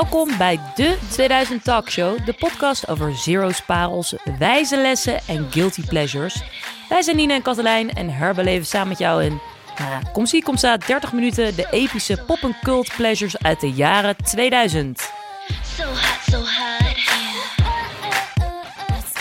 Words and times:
Welkom 0.00 0.36
bij 0.38 0.60
de 0.74 0.98
2000 1.10 1.64
Talkshow, 1.64 2.24
de 2.24 2.32
podcast 2.32 2.88
over 2.88 3.16
zero's, 3.16 3.62
parels, 3.64 4.14
wijze 4.38 4.76
lessen 4.76 5.20
en 5.26 5.46
guilty 5.50 5.84
pleasures. 5.84 6.42
Wij 6.88 7.02
zijn 7.02 7.16
Nina 7.16 7.34
en 7.34 7.42
Katelijn 7.42 7.94
en 7.94 8.10
herbeleven 8.10 8.66
samen 8.66 8.88
met 8.88 8.98
jou 8.98 9.24
in, 9.24 9.40
nou, 9.78 10.04
kom 10.12 10.26
zie, 10.26 10.42
kom 10.42 10.56
staat 10.56 10.86
30 10.86 11.12
minuten 11.12 11.56
de 11.56 11.66
epische 11.70 12.22
pop- 12.26 12.42
en 12.42 12.56
cult 12.62 12.96
pleasures 12.96 13.38
uit 13.38 13.60
de 13.60 13.70
jaren 13.70 14.16
2000. 14.16 15.10
So 15.76 15.84
hot, 15.84 16.18
so 16.30 16.36
hot. 16.38 16.80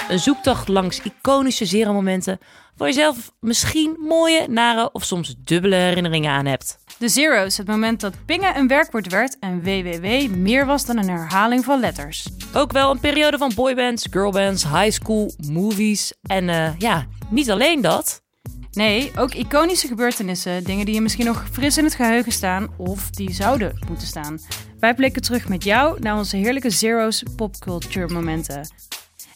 Een 0.10 0.20
zoektocht 0.20 0.68
langs 0.68 1.02
iconische 1.02 1.66
zero-momenten 1.66 2.40
waar 2.78 2.88
je 2.88 2.94
zelf 2.94 3.32
misschien 3.40 3.96
mooie, 4.08 4.48
nare 4.48 4.92
of 4.92 5.04
soms 5.04 5.36
dubbele 5.38 5.76
herinneringen 5.76 6.32
aan 6.32 6.46
hebt. 6.46 6.78
De 7.00 7.10
Zero's, 7.10 7.58
het 7.58 7.68
moment 7.68 8.00
dat 8.00 8.26
pingen 8.26 8.58
een 8.58 8.68
werkwoord 8.68 9.12
werd 9.12 9.40
en 9.40 9.62
www 9.62 10.36
meer 10.36 10.66
was 10.66 10.86
dan 10.86 10.98
een 10.98 11.10
herhaling 11.10 11.64
van 11.64 11.80
letters. 11.80 12.28
Ook 12.54 12.72
wel 12.72 12.92
een 12.92 13.00
periode 13.00 13.38
van 13.38 13.52
boybands, 13.56 14.08
girlbands, 14.12 14.64
high 14.64 14.90
school, 14.92 15.32
movies 15.52 16.14
en 16.22 16.50
eh, 16.50 16.78
ja, 16.78 17.06
niet 17.30 17.52
alleen 17.52 17.82
dat. 17.82 18.22
Nee, 18.72 19.12
ook 19.18 19.34
iconische 19.34 19.88
gebeurtenissen, 19.88 20.64
dingen 20.64 20.86
die 20.86 20.94
je 20.96 21.02
misschien 21.02 21.26
nog 21.26 21.46
fris 21.52 21.78
in 21.78 21.84
het 21.84 21.96
geheugen 21.96 22.32
staan 22.32 22.68
of 22.78 23.10
die 23.10 23.34
zouden 23.34 23.80
moeten 23.88 24.08
staan. 24.08 24.40
Wij 24.80 24.94
blikken 24.94 25.22
terug 25.22 25.48
met 25.48 25.64
jou 25.64 26.00
naar 26.00 26.18
onze 26.18 26.38
heerlijke 26.38 26.70
Zero's 26.70 27.24
popculture 27.36 28.14
momenten. 28.14 28.70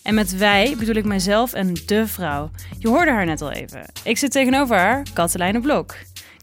En 0.04 0.14
met 0.14 0.38
wij 0.38 0.76
bedoel 0.78 0.96
ik 0.96 1.06
mijzelf 1.06 1.54
en 1.54 1.74
de 1.86 2.08
vrouw. 2.08 2.52
Je 2.80 2.88
hoorde 2.88 3.12
haar 3.12 3.26
net 3.26 3.42
al 3.42 3.52
even. 3.52 3.86
Ik 4.04 4.18
zit 4.18 4.32
tegenover 4.32 4.76
haar, 4.78 5.06
Katelijne 5.14 5.60
Blok. 5.60 5.96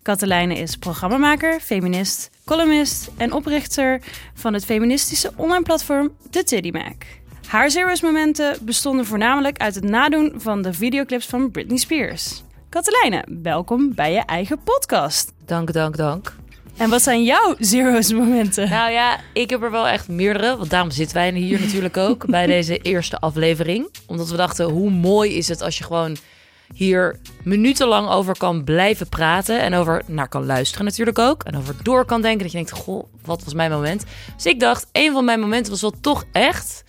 Katelijne 0.03 0.55
is 0.55 0.77
programmamaker, 0.77 1.61
feminist, 1.61 2.31
columnist 2.45 3.11
en 3.17 3.33
oprichter 3.33 4.03
van 4.35 4.55
het 4.55 4.65
feministische 4.65 5.33
online 5.37 5.63
platform 5.63 6.11
The 6.31 6.45
Tiddy 6.45 6.71
Mac. 6.71 6.95
Haar 7.47 7.71
Zero's 7.71 8.01
momenten 8.01 8.59
bestonden 8.63 9.07
voornamelijk 9.07 9.59
uit 9.59 9.75
het 9.75 9.85
nadoen 9.85 10.33
van 10.37 10.63
de 10.63 10.73
videoclips 10.73 11.27
van 11.27 11.51
Britney 11.51 11.79
Spears. 11.79 12.43
Katelijne, 12.69 13.25
welkom 13.43 13.95
bij 13.95 14.13
je 14.13 14.21
eigen 14.21 14.63
podcast. 14.63 15.33
Dank, 15.45 15.73
dank, 15.73 15.97
dank. 15.97 16.37
En 16.77 16.91
wat 16.91 17.03
zijn 17.03 17.25
jouw 17.25 17.55
Zero's 17.59 18.13
momenten? 18.13 18.69
Nou 18.69 18.91
ja, 18.91 19.21
ik 19.33 19.51
heb 19.51 19.63
er 19.63 19.71
wel 19.71 19.89
echt 19.89 20.09
meerdere. 20.09 20.57
Want 20.57 20.71
daarom 20.71 20.91
zitten 20.91 21.17
wij 21.17 21.33
hier 21.33 21.61
natuurlijk 21.61 21.97
ook 21.97 22.27
bij 22.27 22.47
deze 22.57 22.79
eerste 22.79 23.19
aflevering. 23.19 23.89
Omdat 24.07 24.31
we 24.31 24.37
dachten, 24.37 24.71
hoe 24.71 24.91
mooi 24.91 25.35
is 25.35 25.49
het 25.49 25.63
als 25.63 25.79
je 25.79 25.85
gewoon 25.85 26.17
hier 26.75 27.19
minutenlang 27.45 28.09
over 28.09 28.37
kan 28.37 28.65
blijven 28.65 29.09
praten. 29.09 29.61
En 29.61 29.75
over 29.75 30.03
naar 30.07 30.29
kan 30.29 30.47
luisteren 30.47 30.85
natuurlijk 30.85 31.19
ook. 31.19 31.43
En 31.43 31.57
over 31.57 31.75
door 31.83 32.05
kan 32.05 32.23
denken. 32.23 32.43
Dat 32.43 32.51
je 32.51 32.57
denkt, 32.57 32.73
goh, 32.73 33.05
wat 33.25 33.45
was 33.45 33.55
mijn 33.55 33.71
moment? 33.71 34.05
Dus 34.37 34.47
ik 34.47 34.61
dacht, 34.61 34.87
een 34.93 35.13
van 35.13 35.25
mijn 35.25 35.41
momenten 35.41 35.73
was 35.73 35.81
wel 35.81 35.95
toch 36.01 36.25
echt 36.33 36.85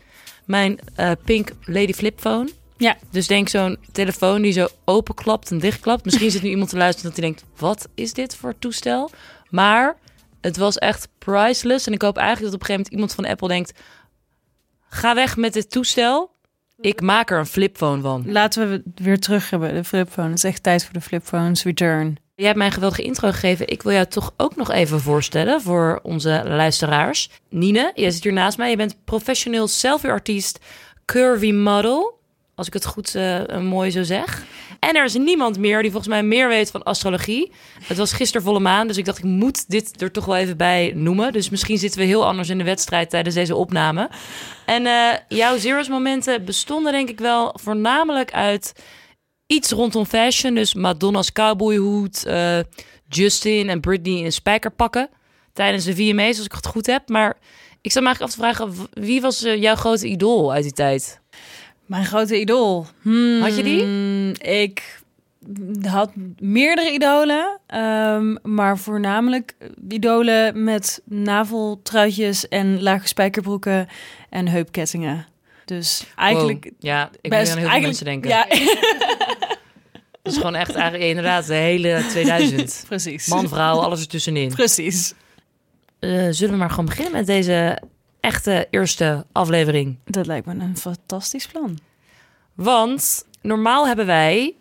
mijn 0.45 0.79
eh, 0.95 1.11
Pink 1.25 1.51
Lady 1.65 1.93
Flipphone. 1.93 2.49
Ja, 2.77 2.97
Dus 3.09 3.27
denk 3.27 3.49
zo'n 3.49 3.77
telefoon 3.91 4.41
die 4.41 4.51
zo 4.51 4.67
openklapt 4.85 5.51
en 5.51 5.59
dichtklapt. 5.59 6.05
Misschien 6.05 6.31
zit 6.31 6.41
nu 6.41 6.49
iemand 6.49 6.69
te 6.69 6.77
luisteren 6.77 7.11
dat 7.11 7.19
hij 7.19 7.29
denkt: 7.29 7.45
wat 7.57 7.87
is 7.95 8.13
dit 8.13 8.35
voor 8.35 8.59
toestel? 8.59 9.11
Maar 9.49 9.97
het 10.41 10.57
was 10.57 10.77
echt 10.77 11.07
priceless. 11.17 11.87
En 11.87 11.93
ik 11.93 12.01
hoop 12.01 12.17
eigenlijk 12.17 12.51
dat 12.51 12.61
op 12.61 12.69
een 12.69 12.75
gegeven 12.75 12.93
moment 12.93 12.93
iemand 12.93 13.13
van 13.13 13.25
Apple 13.25 13.47
denkt: 13.47 13.79
ga 14.89 15.15
weg 15.15 15.37
met 15.37 15.53
dit 15.53 15.71
toestel. 15.71 16.31
Ik 16.81 17.01
maak 17.01 17.31
er 17.31 17.39
een 17.39 17.45
flipphone 17.45 18.01
van. 18.01 18.23
laten 18.31 18.69
we 18.69 18.73
het 18.73 18.99
weer 19.03 19.19
terug 19.19 19.49
hebben, 19.49 19.73
de 19.73 19.83
flipphone. 19.83 20.27
Het 20.27 20.37
is 20.37 20.43
echt 20.43 20.63
tijd 20.63 20.83
voor 20.83 20.93
de 20.93 21.01
flipphones 21.01 21.63
return. 21.63 22.17
Jij 22.35 22.45
hebt 22.45 22.57
mij 22.57 22.67
een 22.67 22.73
geweldige 22.73 23.03
intro 23.03 23.31
gegeven. 23.31 23.67
Ik 23.67 23.81
wil 23.81 23.93
jou 23.93 24.05
toch 24.05 24.33
ook 24.37 24.55
nog 24.55 24.71
even 24.71 24.99
voorstellen 24.99 25.61
voor 25.61 25.99
onze 26.03 26.41
luisteraars. 26.45 27.29
Nine, 27.49 27.91
jij 27.95 28.11
zit 28.11 28.23
hier 28.23 28.33
naast 28.33 28.57
mij. 28.57 28.69
Je 28.69 28.75
bent 28.75 28.95
professioneel 29.05 29.67
selfie-artiest, 29.67 30.59
curvy 31.05 31.51
model. 31.51 32.19
Als 32.55 32.67
ik 32.67 32.73
het 32.73 32.85
goed 32.85 33.15
eh, 33.15 33.57
mooi 33.57 33.91
zo 33.91 34.03
zeg. 34.03 34.43
En 34.87 34.95
er 34.95 35.03
is 35.03 35.13
niemand 35.13 35.57
meer 35.57 35.81
die 35.81 35.91
volgens 35.91 36.11
mij 36.11 36.23
meer 36.23 36.47
weet 36.47 36.71
van 36.71 36.83
astrologie. 36.83 37.51
Het 37.83 37.97
was 37.97 38.13
gisteren 38.13 38.45
volle 38.45 38.59
maan, 38.59 38.87
dus 38.87 38.97
ik 38.97 39.05
dacht 39.05 39.17
ik 39.17 39.23
moet 39.23 39.69
dit 39.69 40.01
er 40.01 40.11
toch 40.11 40.25
wel 40.25 40.35
even 40.35 40.57
bij 40.57 40.91
noemen. 40.95 41.33
Dus 41.33 41.49
misschien 41.49 41.77
zitten 41.77 41.99
we 41.99 42.05
heel 42.05 42.25
anders 42.25 42.49
in 42.49 42.57
de 42.57 42.63
wedstrijd 42.63 43.09
tijdens 43.09 43.35
deze 43.35 43.55
opname. 43.55 44.09
En 44.65 44.85
eh, 44.85 45.17
jouw 45.27 45.57
zero's 45.57 45.87
momenten 45.87 46.45
bestonden 46.45 46.91
denk 46.91 47.09
ik 47.09 47.19
wel 47.19 47.57
voornamelijk 47.61 48.33
uit 48.33 48.73
iets 49.45 49.71
rondom 49.71 50.05
fashion. 50.05 50.55
Dus 50.55 50.73
Madonna's 50.73 51.31
cowboyhoed, 51.31 52.25
eh, 52.25 52.59
Justin 53.07 53.69
en 53.69 53.79
Britney 53.79 54.23
in 54.23 54.31
spijkerpakken 54.31 55.09
tijdens 55.53 55.83
de 55.83 55.95
VMA's, 55.95 56.37
als 56.37 56.45
ik 56.45 56.51
het 56.51 56.67
goed 56.67 56.85
heb. 56.85 57.09
Maar 57.09 57.37
ik 57.81 57.91
sta 57.91 57.99
me 57.99 58.05
eigenlijk 58.05 58.21
af 58.21 58.31
te 58.31 58.37
vragen, 58.37 58.87
wie 58.93 59.21
was 59.21 59.43
eh, 59.43 59.61
jouw 59.61 59.75
grote 59.75 60.07
idool 60.07 60.53
uit 60.53 60.63
die 60.63 60.73
tijd? 60.73 61.20
Mijn 61.91 62.05
grote 62.05 62.39
idool. 62.39 62.85
Hmm, 63.01 63.41
Had 63.41 63.55
je 63.55 63.63
die? 63.63 63.83
Ik 64.61 64.99
had 65.87 66.11
meerdere 66.39 66.91
idolen, 66.91 67.59
ehm, 67.67 68.35
maar 68.43 68.77
voornamelijk 68.77 69.53
idolen 69.89 70.63
met 70.63 71.01
naveltruitjes 71.05 72.47
en 72.47 72.81
lage 72.81 73.07
spijkerbroeken 73.07 73.87
en 74.29 74.47
heupkettingen. 74.47 75.27
Dus 75.65 76.05
eigenlijk 76.15 76.63
Wow. 76.63 76.73
Ja, 76.79 77.09
ik 77.21 77.29
best 77.29 77.51
aan 77.51 77.57
heel 77.57 77.69
veel 77.69 77.79
mensen 77.81 78.05
denken. 78.05 78.29
Ja, 78.29 78.45
Dat 80.21 80.33
is 80.33 80.37
gewoon 80.37 80.55
echt 80.55 80.73
eigenlijk 80.75 81.03
inderdaad 81.03 81.47
de 81.47 81.53
hele 81.53 82.05
2000. 82.09 82.83
precies. 82.87 83.27
Man, 83.27 83.47
vrouw, 83.47 83.77
alles 83.79 83.99
ertussenin. 84.01 84.49
Precies. 84.49 85.13
Eh, 85.99 86.27
zullen 86.29 86.53
we 86.53 86.59
maar 86.59 86.69
gewoon 86.69 86.85
beginnen 86.85 87.13
met 87.13 87.25
deze 87.25 87.81
echte 88.21 88.67
eerste 88.69 89.25
aflevering? 89.31 89.97
Dat 90.05 90.25
lijkt 90.25 90.45
me 90.45 90.53
een 90.53 90.77
fantastisch 90.77 91.47
plan. 91.47 91.79
Want 92.53 93.25
normaal 93.41 93.87
hebben 93.87 94.05
wij 94.05 94.55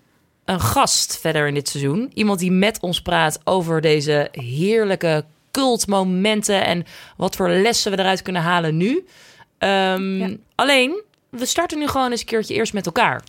een 0.45 0.61
gast 0.61 1.19
verder 1.21 1.47
in 1.49 1.55
dit 1.55 1.69
seizoen. 1.69 2.11
Iemand 2.15 2.39
die 2.39 2.51
met 2.51 2.81
ons 2.81 3.03
praat 3.03 3.41
over 3.45 3.81
deze 3.81 4.29
heerlijke 4.33 5.25
cultmomenten 5.51 6.65
en 6.65 6.85
wat 7.17 7.37
voor 7.37 7.49
lessen 7.49 7.91
we 7.93 7.99
eruit 7.99 8.23
kunnen 8.23 8.43
halen 8.43 8.77
nu. 8.77 9.05
Ehm, 9.59 10.17
Ja. 10.19 10.37
Alleen, 10.55 11.03
we 11.31 11.47
starten 11.47 11.79
nu 11.79 11.87
gewoon 11.89 12.11
eens 12.11 12.21
een 12.21 12.27
keertje 12.27 12.55
eerst 12.55 12.73
met 12.73 12.87
elkaar. 12.87 13.23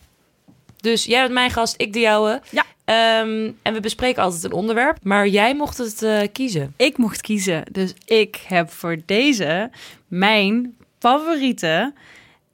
Dus 0.78 1.06
jij 1.06 1.22
bent 1.22 1.34
mijn 1.34 1.52
gast, 1.52 1.74
ik 1.78 1.94
de 1.94 2.00
jouwe. 2.00 2.42
Ja. 2.50 2.66
Ehm, 2.92 3.52
en 3.62 3.74
we 3.74 3.80
bespreken 3.80 4.24
altijd 4.24 4.44
een 4.44 4.52
onderwerp, 4.52 4.98
maar 5.04 5.28
jij 5.28 5.56
mocht 5.56 5.78
het 5.78 6.04
eh, 6.04 6.22
kiezen. 6.32 6.74
Ik 6.78 6.98
mocht 6.98 7.22
kiezen, 7.22 7.64
dus 7.72 7.94
ik 8.06 8.44
heb 8.48 8.72
voor 8.72 8.98
deze 9.06 9.70
mijn 10.08 10.76
favoriete 11.00 11.94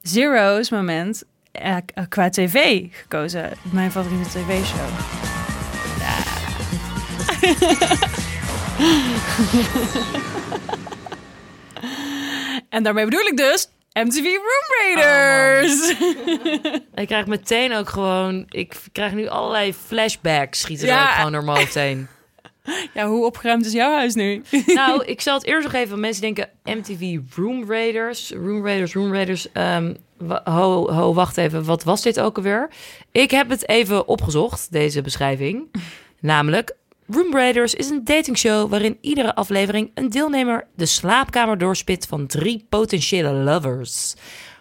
Zero's 0.02 0.70
moment 0.70 1.24
eh, 1.52 1.76
qua 2.08 2.28
tv 2.28 2.86
gekozen. 2.90 3.52
Mijn 3.72 3.90
favoriete 3.90 4.28
tv-show. 4.28 4.88
en 12.68 12.82
daarmee 12.82 13.04
bedoel 13.04 13.26
ik 13.26 13.36
dus 13.36 13.68
MTV 14.04 14.24
Room 14.24 14.94
Raiders. 14.96 15.94
Ik 16.94 17.06
krijg 17.06 17.26
meteen 17.26 17.74
ook 17.74 17.88
gewoon, 17.88 18.44
ik 18.48 18.74
krijg 18.92 19.12
nu 19.12 19.28
allerlei 19.28 19.74
flashbacks 19.74 20.60
schieten 20.60 20.88
er 20.88 20.94
Ja. 20.94 21.02
ook 21.08 21.14
gewoon 21.14 21.32
door 21.32 21.44
mijn 21.44 21.58
hoofd 21.58 21.74
heen. 21.74 22.08
ja, 22.94 23.06
hoe 23.06 23.26
opgeruimd 23.26 23.66
is 23.66 23.72
jouw 23.72 23.92
huis 23.92 24.14
nu? 24.14 24.42
Nou, 24.66 25.04
ik 25.04 25.20
zal 25.20 25.34
het 25.34 25.44
eerst 25.46 25.64
nog 25.64 25.72
even. 25.74 26.00
Mensen 26.00 26.22
denken 26.22 26.48
MTV 26.64 27.18
Room 27.36 27.70
Raiders. 27.70 28.30
Room 28.30 28.64
Raiders, 28.66 28.94
Room 28.94 29.12
Raiders. 29.12 29.52
Ehm, 29.52 29.94
ho, 30.44 30.92
ho, 30.92 31.14
wacht 31.14 31.36
even. 31.36 31.64
Wat 31.64 31.84
was 31.84 32.02
dit 32.02 32.20
ook 32.20 32.36
alweer? 32.36 32.68
Ik 33.12 33.30
heb 33.30 33.48
het 33.48 33.68
even 33.68 34.08
opgezocht, 34.08 34.72
deze 34.72 35.02
beschrijving. 35.02 35.70
Namelijk, 36.20 36.76
Room 37.10 37.32
Raiders 37.32 37.74
is 37.74 37.90
een 37.90 38.04
datingshow 38.04 38.70
waarin 38.70 38.98
iedere 39.00 39.34
aflevering 39.34 39.90
een 39.94 40.08
deelnemer 40.08 40.66
de 40.76 40.86
slaapkamer 40.86 41.58
doorspit 41.58 42.06
van 42.06 42.26
drie 42.26 42.66
potentiële 42.68 43.32
lovers. 43.32 44.14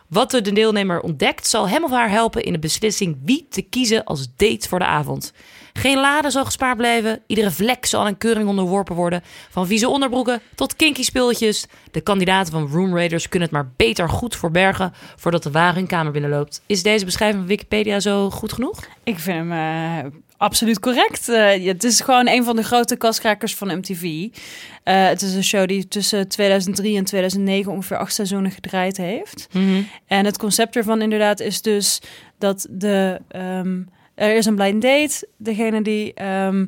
Wat 0.09 0.31
de 0.31 0.51
deelnemer 0.51 1.01
ontdekt, 1.01 1.47
zal 1.47 1.69
hem 1.69 1.83
of 1.83 1.91
haar 1.91 2.09
helpen 2.09 2.44
in 2.44 2.53
de 2.53 2.59
beslissing 2.59 3.17
wie 3.23 3.47
te 3.49 3.61
kiezen 3.61 4.03
als 4.03 4.27
date 4.35 4.67
voor 4.69 4.79
de 4.79 4.85
avond. 4.85 5.33
Geen 5.73 5.99
lade 5.99 6.29
zal 6.29 6.45
gespaard 6.45 6.77
blijven. 6.77 7.21
Iedere 7.25 7.51
vlek 7.51 7.85
zal 7.85 8.07
een 8.07 8.17
keuring 8.17 8.47
onderworpen 8.49 8.95
worden. 8.95 9.23
Van 9.49 9.67
vieze 9.67 9.89
onderbroeken 9.89 10.41
tot 10.55 10.75
kinky 10.75 11.03
spulletjes. 11.03 11.65
De 11.91 12.01
kandidaten 12.01 12.53
van 12.53 12.67
Room 12.67 12.95
Raiders 12.95 13.29
kunnen 13.29 13.49
het 13.49 13.57
maar 13.57 13.71
beter 13.75 14.09
goed 14.09 14.35
verbergen 14.35 14.94
voordat 15.15 15.44
de 15.44 15.51
wagen 15.51 15.77
hun 15.77 15.88
kamer 15.88 16.11
binnenloopt. 16.11 16.61
Is 16.65 16.83
deze 16.83 17.05
beschrijving 17.05 17.39
van 17.39 17.49
Wikipedia 17.49 17.99
zo 17.99 18.29
goed 18.29 18.53
genoeg? 18.53 18.79
Ik 19.03 19.19
vind 19.19 19.38
hem 19.38 19.51
eh, 19.51 20.11
absoluut 20.37 20.79
correct. 20.79 21.29
Eh, 21.29 21.65
het 21.65 21.83
is 21.83 22.01
gewoon 22.01 22.27
een 22.27 22.43
van 22.43 22.55
de 22.55 22.63
grote 22.63 22.95
kaskrakers 22.95 23.55
van 23.55 23.77
MTV. 23.77 24.27
Eh, 24.83 25.07
het 25.07 25.21
is 25.21 25.33
een 25.33 25.43
show 25.43 25.67
die 25.67 25.87
tussen 25.87 26.27
2003 26.27 26.97
en 26.97 27.05
2009 27.05 27.71
ongeveer 27.71 27.97
acht 27.97 28.13
seizoenen 28.13 28.51
gedraaid 28.51 28.97
heeft. 28.97 29.47
En 30.07 30.25
het 30.25 30.37
concept 30.37 30.75
ervan 30.75 31.01
inderdaad 31.01 31.39
is 31.39 31.61
dus 31.61 32.01
dat 32.37 32.67
de, 32.69 33.21
ehm, 33.27 33.81
er 34.15 34.35
is 34.35 34.45
een 34.45 34.55
blind 34.55 34.81
date. 34.81 35.27
Degene 35.37 35.81
die 35.81 36.13
ehm, 36.13 36.65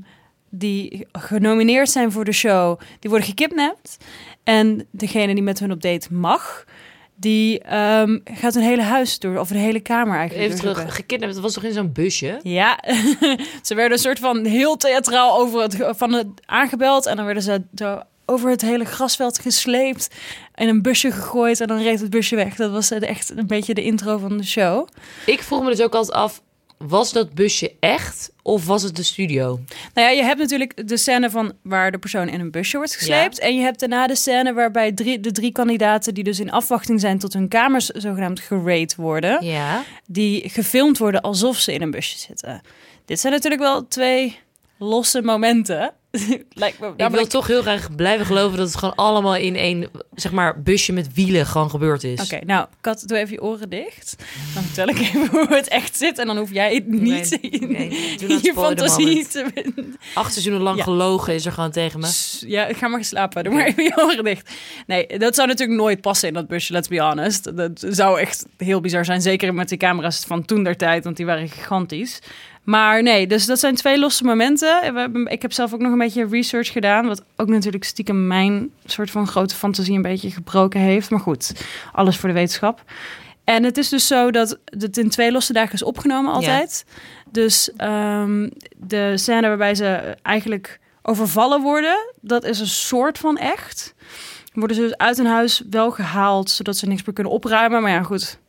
die 0.49 1.07
genomineerd 1.11 1.89
zijn 1.89 2.11
voor 2.11 2.25
de 2.25 2.31
show, 2.31 2.79
die 2.99 3.09
worden 3.09 3.27
gekidnapt. 3.27 3.97
En 4.43 4.87
degene 4.91 5.33
die 5.33 5.43
met 5.43 5.59
hun 5.59 5.71
op 5.71 5.81
date 5.81 6.13
mag, 6.13 6.65
die 7.19 7.59
ehm, 7.59 8.19
gaat 8.23 8.55
een 8.55 8.61
hele 8.61 8.81
huis 8.81 9.19
door, 9.19 9.37
of 9.37 9.49
een 9.49 9.57
hele 9.57 9.79
kamer 9.79 10.17
eigenlijk 10.17 10.47
Even 10.51 10.59
terug, 10.59 10.95
gekidnapt, 10.95 11.33
dat 11.33 11.41
was 11.41 11.53
toch 11.53 11.63
in 11.63 11.73
zo'n 11.73 11.91
busje? 11.91 12.39
Ja, 12.43 12.83
ze 13.67 13.75
werden 13.75 13.91
een 13.91 14.03
soort 14.03 14.19
van 14.19 14.45
heel 14.45 14.77
theatraal 14.77 15.39
over 15.39 15.61
het, 15.61 15.77
van 15.79 16.13
het 16.13 16.27
aangebeld. 16.45 17.05
En 17.05 17.15
dan 17.15 17.25
werden 17.25 17.43
ze 17.43 17.61
zo 17.75 18.01
over 18.25 18.49
het 18.49 18.61
hele 18.61 18.85
grasveld 18.85 19.39
gesleept. 19.39 20.15
In 20.55 20.67
een 20.67 20.81
busje 20.81 21.11
gegooid 21.11 21.61
en 21.61 21.67
dan 21.67 21.81
reed 21.81 21.99
het 21.99 22.09
busje 22.09 22.35
weg. 22.35 22.55
Dat 22.55 22.71
was 22.71 22.91
echt 22.91 23.37
een 23.37 23.47
beetje 23.47 23.73
de 23.73 23.83
intro 23.83 24.17
van 24.17 24.37
de 24.37 24.45
show. 24.45 24.87
Ik 25.25 25.43
vroeg 25.43 25.63
me 25.63 25.69
dus 25.69 25.81
ook 25.81 25.93
altijd 25.93 26.17
af, 26.17 26.41
was 26.87 27.11
dat 27.11 27.33
busje 27.33 27.73
echt 27.79 28.31
of 28.41 28.65
was 28.65 28.83
het 28.83 28.95
de 28.95 29.03
studio? 29.03 29.59
Nou 29.93 30.07
ja, 30.07 30.09
je 30.09 30.23
hebt 30.23 30.39
natuurlijk 30.39 30.87
de 30.87 30.97
scène 30.97 31.29
van 31.29 31.53
waar 31.61 31.91
de 31.91 31.97
persoon 31.97 32.27
in 32.27 32.39
een 32.39 32.51
busje 32.51 32.77
wordt 32.77 32.95
gesleept. 32.95 33.39
En 33.39 33.55
je 33.55 33.61
hebt 33.61 33.79
daarna 33.79 34.07
de 34.07 34.15
scène 34.15 34.53
waarbij 34.53 34.91
drie, 34.91 35.19
de 35.19 35.31
drie 35.31 35.51
kandidaten 35.51 36.13
die 36.13 36.23
dus 36.23 36.39
in 36.39 36.51
afwachting 36.51 36.99
zijn 36.99 37.19
tot 37.19 37.33
hun 37.33 37.47
kamers 37.47 37.85
zogenaamd 37.85 38.39
gerate 38.39 38.95
worden. 38.97 39.45
Ja. 39.45 39.83
Die 40.05 40.49
gefilmd 40.49 40.97
worden 40.97 41.21
alsof 41.21 41.57
ze 41.57 41.73
in 41.73 41.81
een 41.81 41.91
busje 41.91 42.17
zitten. 42.17 42.61
Dit 43.05 43.19
zijn 43.19 43.33
natuurlijk 43.33 43.61
wel 43.61 43.87
twee 43.87 44.39
losse 44.77 45.21
momenten. 45.21 45.93
Lijkt 46.53 46.79
me, 46.79 46.87
Ik 46.87 46.95
ben 46.95 47.11
wil 47.11 47.27
toch 47.27 47.47
heel 47.47 47.61
graag 47.61 47.95
blijven 47.95 48.25
geloven 48.25 48.57
dat 48.57 48.67
het 48.67 48.77
gewoon 48.77 48.95
allemaal 48.95 49.35
in 49.35 49.55
één, 49.55 49.89
zeg 50.15 50.31
maar, 50.31 50.61
busje 50.61 50.93
met 50.93 51.13
wielen 51.13 51.45
gewoon 51.45 51.69
gebeurd 51.69 52.03
is. 52.03 52.21
Oké, 52.21 52.45
nou, 52.45 52.67
Kat, 52.81 53.03
doe 53.07 53.17
even 53.17 53.33
je 53.33 53.41
oren 53.41 53.69
dicht. 53.69 54.15
Dan 54.53 54.63
vertel 54.63 54.87
ik 54.87 54.99
even 54.99 55.27
hoe 55.27 55.47
het 55.49 55.67
echt 55.67 55.97
zit. 55.97 56.17
En 56.17 56.27
dan 56.27 56.37
hoef 56.37 56.51
jij 56.53 56.73
het 56.73 56.87
niet 56.87 57.37
Nee, 57.41 57.59
nee, 57.61 57.89
in 58.17 58.39
je 58.41 58.53
fantasie 58.55 59.27
te... 59.27 59.45
Acht 60.13 60.31
seizoenen 60.31 60.61
lang 60.61 60.77
Ja. 60.77 60.83
gelogen 60.83 61.33
is 61.33 61.45
er 61.45 61.51
gewoon 61.51 61.71
tegen 61.71 61.99
me. 61.99 62.37
Ja, 62.39 62.73
ga 62.73 62.87
maar 62.87 63.03
slapen. 63.03 63.43
Doe 63.43 63.53
maar 63.53 63.65
even 63.65 63.83
je 63.83 63.97
oren 63.97 64.23
dicht. 64.23 64.49
Nee, 64.87 65.07
dat 65.17 65.35
zou 65.35 65.47
natuurlijk 65.47 65.79
nooit 65.79 66.01
passen 66.01 66.27
in 66.27 66.33
dat 66.33 66.47
busje, 66.47 66.73
let's 66.73 66.87
be 66.87 66.99
honest. 67.01 67.57
Dat 67.57 67.85
zou 67.89 68.19
echt 68.19 68.45
heel 68.57 68.81
bizar 68.81 69.05
zijn. 69.05 69.21
Zeker 69.21 69.53
met 69.53 69.69
die 69.69 69.77
camera's 69.77 70.23
van 70.27 70.45
toen 70.45 70.63
der 70.63 70.77
tijd, 70.77 71.03
want 71.03 71.17
die 71.17 71.25
waren 71.25 71.49
gigantisch. 71.49 72.19
Maar 72.69 73.03
nee, 73.03 73.27
dus 73.27 73.45
dat 73.45 73.59
zijn 73.59 73.75
twee 73.75 73.99
losse 73.99 74.23
momenten. 74.23 74.93
We 74.93 74.99
hebben- 74.99 75.25
Ik 75.27 75.41
heb 75.41 75.53
zelf 75.53 75.73
ook 75.73 75.79
nog 75.79 75.91
een 75.91 75.97
beetje 75.97 76.27
research 76.27 76.71
gedaan. 76.71 77.07
Wat 77.07 77.23
ook 77.35 77.47
natuurlijk 77.47 77.83
stiekem 77.83 78.27
mijn 78.27 78.69
soort 78.85 79.11
van 79.11 79.27
grote 79.27 79.55
fantasie 79.55 79.95
een 79.95 80.01
beetje 80.01 80.31
gebroken 80.31 80.79
heeft. 80.79 81.09
Maar 81.09 81.19
goed, 81.19 81.51
alles 81.91 82.17
voor 82.17 82.29
de 82.29 82.35
wetenschap. 82.35 82.83
En 83.43 83.63
het 83.63 83.77
is 83.77 83.89
dus 83.89 84.07
zo 84.07 84.31
dat 84.31 84.59
het 84.65 84.97
in 84.97 85.09
twee 85.09 85.31
losse 85.31 85.53
dagen 85.53 85.73
is 85.73 85.83
opgenomen 85.83 86.31
altijd. 86.33 86.85
Dus 87.31 87.71
ehm, 87.77 88.49
de 88.77 89.17
scène 89.17 89.47
waarbij 89.47 89.75
ze 89.75 90.15
eigenlijk 90.21 90.79
overvallen 91.01 91.61
worden, 91.61 92.13
dat 92.21 92.43
is 92.43 92.59
een 92.59 92.67
soort 92.67 93.17
van 93.17 93.37
echt. 93.37 93.93
Worden 94.53 94.75
ze 94.75 94.81
dus 94.81 94.97
uit 94.97 95.17
hun 95.17 95.25
huis 95.25 95.63
wel 95.69 95.91
gehaald, 95.91 96.49
zodat 96.49 96.77
ze 96.77 96.85
niks 96.87 97.03
meer 97.05 97.15
kunnen 97.15 97.33
opruimen. 97.33 97.81
Maar 97.81 97.91
ja, 97.91 98.03
goed. 98.03 98.39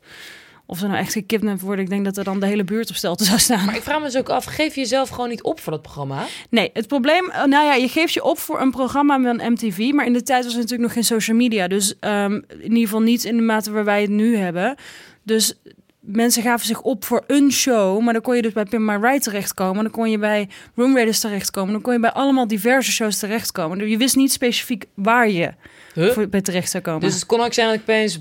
Of 0.71 0.79
ze 0.79 0.87
nou 0.87 0.99
echt 0.99 1.13
gekidnapt 1.13 1.61
worden, 1.61 1.85
ik 1.85 1.91
denk 1.91 2.05
dat 2.05 2.17
er 2.17 2.25
dan 2.25 2.41
de 2.41 2.47
hele 2.47 2.65
buurt 2.65 2.91
op 2.91 2.97
stelte 2.97 3.25
zou 3.25 3.39
staan. 3.39 3.65
Maar 3.65 3.77
ik 3.77 3.83
vraag 3.83 3.99
me 3.99 4.05
dus 4.05 4.17
ook 4.17 4.29
af, 4.29 4.45
geef 4.45 4.75
je 4.75 4.81
jezelf 4.81 5.09
gewoon 5.09 5.29
niet 5.29 5.43
op 5.43 5.61
voor 5.61 5.73
dat 5.73 5.83
programma? 5.83 6.27
Nee, 6.51 6.71
het 6.73 6.87
probleem, 6.87 7.31
eh, 7.31 7.45
nou 7.45 7.65
ja, 7.65 7.75
je 7.75 7.89
geeft 7.89 8.13
je 8.13 8.25
op 8.25 8.39
voor 8.39 8.61
een 8.61 8.71
programma 8.71 9.21
van 9.21 9.53
MTV, 9.53 9.91
maar 9.93 10.07
in 10.07 10.13
de 10.13 10.23
tijd 10.23 10.45
was 10.45 10.53
er 10.53 10.59
natuurlijk 10.59 10.83
nog 10.83 10.93
geen 10.93 11.05
social 11.05 11.37
media. 11.37 11.69
Dus 11.69 11.99
ehm, 11.99 12.33
in 12.49 12.63
ieder 12.63 12.79
geval 12.79 13.01
niet 13.01 13.25
in 13.25 13.37
de 13.37 13.43
mate 13.43 13.73
waar 13.73 13.85
wij 13.85 14.01
het 14.01 14.11
nu 14.11 14.37
hebben. 14.37 14.75
Dus 15.23 15.55
mensen 16.01 16.43
gaven 16.43 16.67
zich 16.67 16.81
op 16.81 17.05
voor 17.05 17.25
een 17.27 17.53
show, 17.53 18.01
maar 18.01 18.13
dan 18.13 18.23
kon 18.23 18.37
je 18.37 18.43
dus 18.43 18.53
bij 18.53 18.65
Pin 18.65 18.85
My 18.85 18.95
Ride 19.01 19.21
terechtkomen. 19.21 19.83
Dan 19.83 19.93
kon 19.93 20.11
je 20.11 20.19
bij 20.19 20.49
Room 20.75 20.95
Raiders 20.95 21.21
terechtkomen. 21.21 21.73
Dan 21.73 21.83
kon 21.83 21.93
je 21.93 22.01
bij 22.01 22.13
allemaal 22.13 22.47
diverse 22.47 22.93
shows 22.93 23.19
terechtkomen. 23.19 23.79
Dus 23.79 23.89
je 23.89 23.97
wist 23.97 24.17
niet 24.17 24.33
specifiek 24.33 24.85
waar 24.95 25.31
je 25.31 25.53
Huh? 25.95 26.11
voor, 26.11 26.29
bij 26.29 26.41
terecht 26.41 26.71
zou 26.71 26.83
komen. 26.83 27.01
Dus 27.01 27.15
het 27.15 27.27
kon 27.27 27.41
ook 27.41 27.53
zijn 27.53 27.67
dat 27.67 27.77
ik 27.77 27.83
opeens 27.83 28.21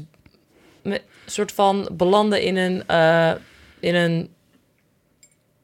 me- 0.81 1.01
soort 1.25 1.51
van 1.51 1.89
belanden 1.91 2.41
in 2.41 2.55
een, 2.57 2.83
eh, 2.87 3.31
in 3.79 3.95
een 3.95 4.29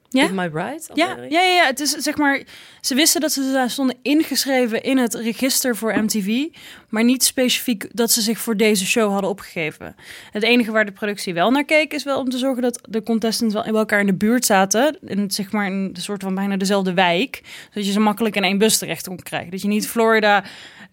Ja? 0.09 0.27
My 0.31 0.49
Bride? 0.49 0.81
Ja, 0.93 1.07
ja, 1.17 1.23
ja, 1.29 1.41
ja, 1.41 1.65
het 1.65 1.79
is 1.79 1.91
zeg 1.91 2.17
maar. 2.17 2.43
Ze 2.81 2.95
wisten 2.95 3.21
dat 3.21 3.31
ze 3.31 3.51
daar 3.53 3.69
stonden 3.69 3.95
ingeschreven 4.01 4.83
in 4.83 4.97
het 4.97 5.13
register 5.13 5.75
voor 5.75 6.03
MTV, 6.03 6.45
maar 6.89 7.03
niet 7.03 7.23
specifiek 7.23 7.87
dat 7.91 8.11
ze 8.11 8.21
zich 8.21 8.39
voor 8.39 8.57
deze 8.57 8.85
show 8.85 9.11
hadden 9.11 9.29
opgegeven. 9.29 9.95
Het 10.31 10.43
enige 10.43 10.71
waar 10.71 10.85
de 10.85 10.91
productie 10.91 11.33
wel 11.33 11.51
naar 11.51 11.65
keek 11.65 11.93
is 11.93 12.03
wel 12.03 12.19
om 12.19 12.29
te 12.29 12.37
zorgen 12.37 12.61
dat 12.61 12.79
de 12.89 13.03
contestants 13.03 13.53
wel 13.53 13.63
bij 13.63 13.73
elkaar 13.73 13.99
in 13.99 14.05
de 14.05 14.13
buurt 14.13 14.45
zaten, 14.45 14.97
in 15.05 15.31
zeg 15.31 15.51
maar 15.51 15.65
in 15.65 15.73
een 15.73 16.01
soort 16.01 16.23
van 16.23 16.35
bijna 16.35 16.57
dezelfde 16.57 16.93
wijk, 16.93 17.41
zodat 17.69 17.85
je 17.85 17.91
ze 17.91 17.99
makkelijk 17.99 18.35
in 18.35 18.43
één 18.43 18.57
bus 18.57 18.77
terecht 18.77 19.07
kon 19.07 19.19
krijgen. 19.19 19.51
Dat 19.51 19.61
je 19.61 19.67
niet 19.67 19.87
Florida, 19.87 20.43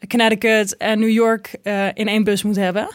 Connecticut 0.08 0.76
en 0.76 0.98
New 0.98 1.10
York 1.10 1.54
eh, 1.62 1.86
in 1.94 2.08
één 2.08 2.24
bus 2.24 2.42
moet 2.42 2.56
hebben. 2.56 2.88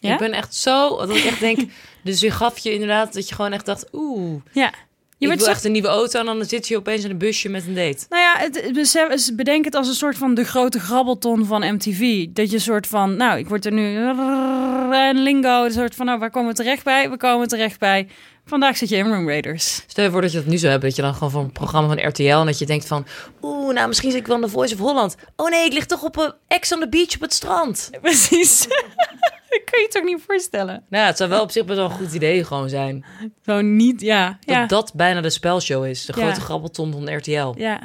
Ja? 0.00 0.12
Ik 0.12 0.18
ben 0.18 0.32
echt 0.32 0.54
zo, 0.54 0.96
dat 0.96 1.10
ik 1.16 1.24
echt 1.24 1.40
denk, 1.40 1.58
dus 2.04 2.20
je 2.20 2.30
gaf 2.30 2.58
je 2.58 2.72
inderdaad 2.72 3.12
dat 3.14 3.28
je 3.28 3.34
gewoon 3.34 3.52
echt 3.52 3.66
dacht, 3.66 3.86
oeh, 3.92 4.40
Ja. 4.52 4.72
Je 5.18 5.26
wordt 5.26 5.42
echt 5.46 5.64
een 5.64 5.72
nieuwe 5.72 5.88
auto 5.88 6.18
en 6.20 6.26
dan 6.26 6.44
zit 6.44 6.68
je 6.68 6.76
opeens 6.76 7.04
in 7.04 7.10
een 7.10 7.18
busje 7.18 7.48
met 7.48 7.66
een 7.66 7.74
date. 7.74 8.06
Nou 8.08 8.22
ja, 8.22 8.34
het, 8.38 8.70
besef- 8.72 9.08
het- 9.08 9.32
bedenk 9.36 9.64
het 9.64 9.74
als 9.74 9.88
een 9.88 9.94
soort 9.94 10.18
van 10.18 10.34
de 10.34 10.44
grote 10.44 10.80
grabbelton 10.80 11.46
van 11.46 11.74
MTV. 11.74 12.26
Dat 12.30 12.48
je 12.50 12.54
een 12.56 12.60
soort 12.62 12.86
van, 12.86 13.16
nou, 13.16 13.38
ik 13.38 13.48
word 13.48 13.64
er 13.66 13.72
nu 13.72 13.96
en 14.92 15.22
lingo, 15.22 15.64
een 15.64 15.70
soort 15.72 15.94
van, 15.94 16.06
nou, 16.06 16.18
waar 16.18 16.30
komen 16.30 16.50
we 16.50 16.54
terecht 16.56 16.84
bij? 16.84 17.10
We 17.10 17.16
komen 17.16 17.48
terecht 17.48 17.78
bij. 17.78 18.08
Vandaag 18.50 18.76
zit 18.76 18.88
je 18.88 18.96
in 18.96 19.06
Room 19.08 19.28
Raiders. 19.28 19.82
Stel 19.86 20.04
je 20.04 20.10
voor 20.10 20.20
dat 20.20 20.32
je 20.32 20.38
dat 20.38 20.46
nu 20.46 20.58
zou 20.58 20.70
hebben, 20.70 20.88
dat 20.88 20.96
je 20.98 21.02
dan 21.04 21.14
gewoon 21.14 21.30
voor 21.30 21.42
een 21.42 21.52
programma 21.52 21.88
van 21.88 22.08
RTL 22.08 22.22
en 22.22 22.46
dat 22.46 22.58
je 22.58 22.66
denkt 22.66 22.86
van, 22.86 23.06
oeh, 23.42 23.74
nou 23.74 23.88
misschien 23.88 24.10
zit 24.10 24.20
ik 24.20 24.26
wel 24.26 24.36
in 24.36 24.42
de 24.42 24.48
Voice 24.48 24.74
of 24.74 24.80
Holland. 24.80 25.14
Oh 25.36 25.50
nee, 25.50 25.64
ik 25.66 25.72
lig 25.72 25.86
toch 25.86 26.02
op 26.02 26.16
een 26.16 26.32
ex 26.48 26.72
on 26.72 26.80
the 26.80 26.88
beach 26.88 27.14
op 27.14 27.20
het 27.20 27.32
strand. 27.32 27.90
Precies. 28.02 28.58
dat 29.50 29.60
kan 29.64 29.80
je 29.80 29.88
toch 29.90 30.02
niet 30.04 30.22
voorstellen? 30.26 30.84
Nou, 30.88 31.06
het 31.06 31.16
zou 31.16 31.30
wel 31.30 31.42
op 31.42 31.50
zich 31.50 31.64
best 31.64 31.78
wel 31.78 31.90
een 31.90 31.96
goed 31.96 32.12
idee 32.14 32.44
gewoon 32.44 32.68
zijn. 32.68 33.04
Zo 33.44 33.60
niet, 33.60 34.00
ja. 34.00 34.26
Dat 34.28 34.54
Ja. 34.56 34.66
dat 34.66 34.92
bijna 34.94 35.20
de 35.20 35.30
spelshow 35.30 35.84
is. 35.86 36.04
De 36.04 36.12
Ja. 36.16 36.22
grote 36.22 36.40
grabbelton 36.40 36.92
van 36.92 37.16
RTL. 37.16 37.52
ja. 37.56 37.80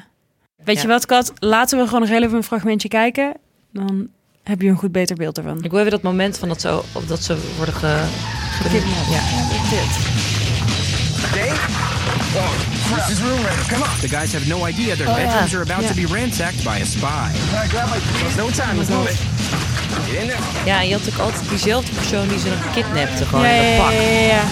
Weet 0.63 0.81
je 0.81 0.87
wat, 0.87 1.05
Kat? 1.05 1.33
Laten 1.39 1.77
we 1.79 1.85
gewoon 1.85 1.99
nog 2.01 2.09
heel 2.09 2.23
even 2.23 2.37
een 2.37 2.43
fragmentje 2.43 2.87
kijken. 2.87 3.33
Dan 3.73 4.07
heb 4.43 4.61
je 4.61 4.67
een 4.69 4.77
goed 4.77 4.91
beter 4.91 5.15
beeld 5.15 5.37
ervan. 5.37 5.63
Ik 5.63 5.71
wil 5.71 5.79
even 5.79 5.91
dat 5.91 6.01
moment 6.01 6.37
van 6.37 6.47
dat 6.47 6.61
ze, 6.61 6.81
dat 7.07 7.23
ze 7.23 7.37
worden 7.57 7.75
ge... 7.75 7.87
Ja. 9.09 9.21
Dit. 9.69 10.34
This 11.33 13.09
is 13.09 13.21
room 13.21 13.37
raider. 13.43 13.63
Come 13.69 13.83
on. 13.83 13.89
The 14.01 14.07
guys 14.07 14.31
have 14.33 14.47
no 14.47 14.65
idea 14.65 14.95
their 14.95 15.07
Oh, 15.09 15.17
yeah. 15.17 15.25
bedrooms 15.27 15.53
are 15.55 15.61
about 15.63 15.81
Yeah. 15.81 15.89
to 15.89 15.95
be 15.95 16.05
ransacked 16.05 16.63
by 16.63 16.77
a 16.81 16.85
spy. 16.85 17.07
All 17.07 17.59
right, 17.59 17.69
grab 17.69 17.89
my 17.89 17.99
keys. 17.99 18.35
No 18.35 18.49
time. 18.49 18.77
Let's 18.77 18.89
move 18.89 19.09
it. 19.09 19.17
Get 20.07 20.21
in 20.21 20.27
there. 20.27 20.39
ja, 20.65 20.81
je 20.81 20.91
had 20.93 20.99
natuurlijk 21.05 21.23
altijd 21.31 21.49
diezelfde 21.49 21.91
persoon 21.91 22.27
die 22.27 22.39
ze 22.39 22.49
dan 22.49 22.57
kidnapte. 22.73 23.25
Gewoon 23.25 23.41
Ja, 23.45 23.49
in 23.51 23.63
ja, 23.63 23.75
dat 23.77 23.85
pak. 23.85 23.91
ja, 23.93 24.01
ja, 24.01 24.19
ja. 24.27 24.43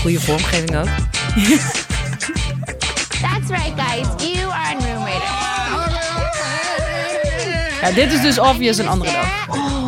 Goede 0.00 0.20
vormgeving 0.20 0.76
ook. 0.76 0.84
That's 3.24 3.48
right, 3.48 3.72
guys. 3.76 4.06
You 4.34 4.50
are 4.52 4.70
in 4.72 4.78
Room 4.78 5.04
Raider. 5.04 5.28
Ja, 7.82 7.90
dit 7.94 8.12
is 8.12 8.20
dus 8.20 8.38
obvious 8.38 8.78
een 8.78 8.88
andere 8.88 9.12
dag. 9.12 9.48
Oh. 9.48 9.79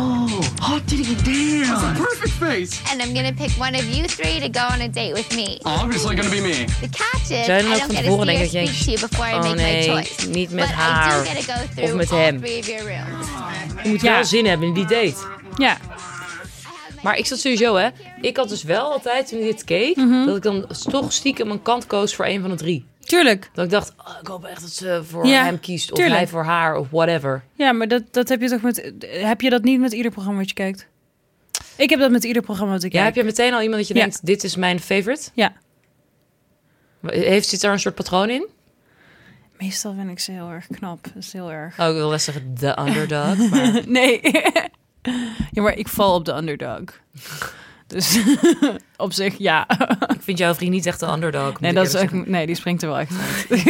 Hot 0.63 0.81
diggity 0.87 1.15
damn. 1.23 1.67
That's 1.67 1.83
a 1.83 2.03
perfect 2.03 2.33
face. 2.39 2.71
And 2.91 3.01
I'm 3.01 3.13
gonna 3.13 3.33
pick 3.33 3.51
one 3.59 3.75
of 3.75 3.83
you 3.93 4.07
three 4.07 4.39
to 4.39 4.49
go 4.49 4.61
on 4.73 4.79
a 4.81 4.87
date 4.89 5.13
with 5.13 5.29
me. 5.35 5.59
Obviously 5.65 6.15
gonna 6.15 6.29
be 6.29 6.41
me. 6.41 6.65
The 6.81 6.87
catch 6.89 7.31
is, 7.31 7.49
I 7.49 7.61
don't 7.61 7.91
get 7.91 8.05
to 8.05 8.25
see 8.25 8.43
or 8.43 8.45
speak 8.47 8.83
to 8.85 8.91
you 8.91 8.97
before 9.07 9.25
I 9.25 9.33
oh 9.33 9.41
make 9.43 9.55
nee, 9.57 9.87
my 9.87 10.03
choice. 10.03 10.27
niet 10.27 10.51
met 10.51 10.65
but 10.67 10.75
I 10.75 10.79
haar 10.79 11.23
do 11.23 11.29
get 11.29 11.37
to 11.45 11.51
go 11.53 11.57
through 11.75 11.95
met 11.95 12.11
all 12.11 12.17
hem. 12.19 12.37
three 12.39 12.59
of 12.59 12.67
your 12.67 12.83
rooms. 12.87 13.27
Je 13.83 13.89
moet 13.89 14.01
Ja. 14.01 14.13
wel 14.13 14.25
zin 14.25 14.45
hebben 14.45 14.67
in 14.67 14.73
die 14.73 14.85
date. 14.85 15.15
Ja. 15.57 15.77
Maar 17.01 17.17
ik 17.17 17.25
zat 17.25 17.39
sowieso, 17.39 17.75
hè. 17.75 17.87
Ik 18.21 18.37
had 18.37 18.49
dus 18.49 18.63
wel 18.63 18.91
altijd, 18.91 19.27
toen 19.27 19.39
ik 19.39 19.45
dit 19.45 19.63
keek, 19.63 19.95
Mhm. 19.95 20.25
dat 20.25 20.35
ik 20.35 20.41
dan 20.43 20.65
toch 20.89 21.13
stiekem 21.13 21.51
een 21.51 21.61
kant 21.61 21.87
koos 21.87 22.15
voor 22.15 22.25
een 22.25 22.41
van 22.41 22.49
de 22.49 22.55
drie. 22.55 22.85
Tuurlijk. 23.13 23.49
Dat 23.53 23.65
ik 23.65 23.71
dacht, 23.71 23.93
oh, 23.97 24.15
ik 24.21 24.27
hoop 24.27 24.45
echt 24.45 24.61
dat 24.61 24.69
ze 24.71 25.01
voor 25.09 25.25
Ja, 25.27 25.43
hem 25.43 25.59
kiest. 25.59 25.91
Of 25.91 25.97
tuurlijk. 25.97 26.17
hij 26.17 26.27
voor 26.27 26.43
haar, 26.43 26.75
of 26.75 26.87
whatever. 26.89 27.43
Ja, 27.55 27.71
maar 27.71 27.87
dat, 27.87 28.03
dat 28.11 28.29
heb 28.29 28.41
je 28.41 28.49
toch 28.49 28.61
met. 28.61 28.91
Heb 29.07 29.41
je 29.41 29.49
dat 29.49 29.63
niet 29.63 29.79
met 29.79 29.93
ieder 29.93 30.11
programma 30.11 30.39
wat 30.39 30.47
je 30.49 30.55
kijkt? 30.55 30.87
Ik 31.77 31.89
heb 31.89 31.99
dat 31.99 32.11
met 32.11 32.23
ieder 32.23 32.41
programma 32.41 32.73
wat 32.73 32.83
ik 32.83 32.91
Ja, 32.93 33.01
kijk. 33.01 33.15
heb 33.15 33.23
je 33.23 33.29
meteen 33.29 33.53
al 33.53 33.61
iemand 33.61 33.77
dat 33.79 33.87
je 33.87 33.93
Ja. 33.93 33.99
denkt, 33.99 34.25
dit 34.25 34.43
is 34.43 34.55
mijn 34.55 34.79
favorite? 34.79 35.29
Ja. 35.33 35.53
Heeft, 37.05 37.47
zit 37.47 37.61
daar 37.61 37.71
een 37.71 37.79
soort 37.79 37.95
patroon 37.95 38.29
in? 38.29 38.47
Meestal 39.59 39.93
vind 39.93 40.09
ik 40.09 40.19
ze 40.19 40.31
heel 40.31 40.49
erg 40.49 40.67
knap. 40.67 41.03
Dat 41.03 41.23
is 41.23 41.33
heel 41.33 41.51
erg. 41.51 41.79
Oh, 41.79 41.87
ik 41.87 41.93
wil 41.93 42.09
wel 42.09 42.19
zeggen, 42.19 42.55
de 42.59 42.79
underdog. 42.79 43.49
Maar 43.49 43.81
Nee. 43.87 44.21
ja, 45.51 45.61
maar 45.61 45.77
ik 45.77 45.87
val 45.87 46.15
op 46.15 46.25
de 46.25 46.33
underdog. 46.35 46.83
Dus 47.87 48.19
op 48.97 49.13
zich, 49.13 49.37
ja. 49.37 49.69
ik 50.13 50.21
vind 50.21 50.37
jouw 50.37 50.53
vriend 50.53 50.71
niet 50.71 50.85
echt 50.85 50.99
de 50.99 51.07
underdog. 51.11 51.59
Nee, 51.59 51.73
dat 51.73 51.85
is 51.87 51.93
echt, 51.93 52.13
nee, 52.27 52.45
die 52.45 52.55
springt 52.55 52.81
er 52.81 52.87
wel 52.87 52.99
echt 52.99 53.11
uit. 53.49 53.63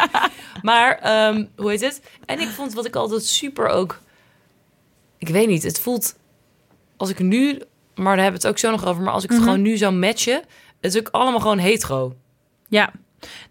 Maar, 0.62 0.98
ehm, 0.98 1.44
hoe 1.56 1.70
heet 1.70 1.80
het? 1.80 2.02
En 2.26 2.40
ik 2.40 2.48
vond 2.48 2.72
wat 2.74 2.86
ik 2.86 2.96
altijd 2.96 3.24
super 3.24 3.66
ook... 3.68 4.00
Ik 5.18 5.28
weet 5.28 5.48
niet, 5.48 5.62
het 5.62 5.80
voelt... 5.80 6.16
Als 6.96 7.10
ik 7.10 7.18
nu... 7.18 7.60
Maar 7.94 8.14
daar 8.16 8.24
hebben 8.24 8.40
we 8.40 8.46
het 8.46 8.56
ook 8.56 8.58
zo 8.58 8.70
nog 8.70 8.86
over. 8.86 9.02
Maar 9.02 9.12
als 9.12 9.24
ik 9.24 9.30
het 9.30 9.38
Mhm. 9.38 9.48
gewoon 9.48 9.62
nu 9.62 9.76
zou 9.76 9.92
matchen... 9.94 10.42
Het 10.80 10.94
is 10.94 11.00
ook 11.00 11.08
allemaal 11.08 11.40
gewoon 11.40 11.58
hetero. 11.58 12.16
Ja, 12.68 12.92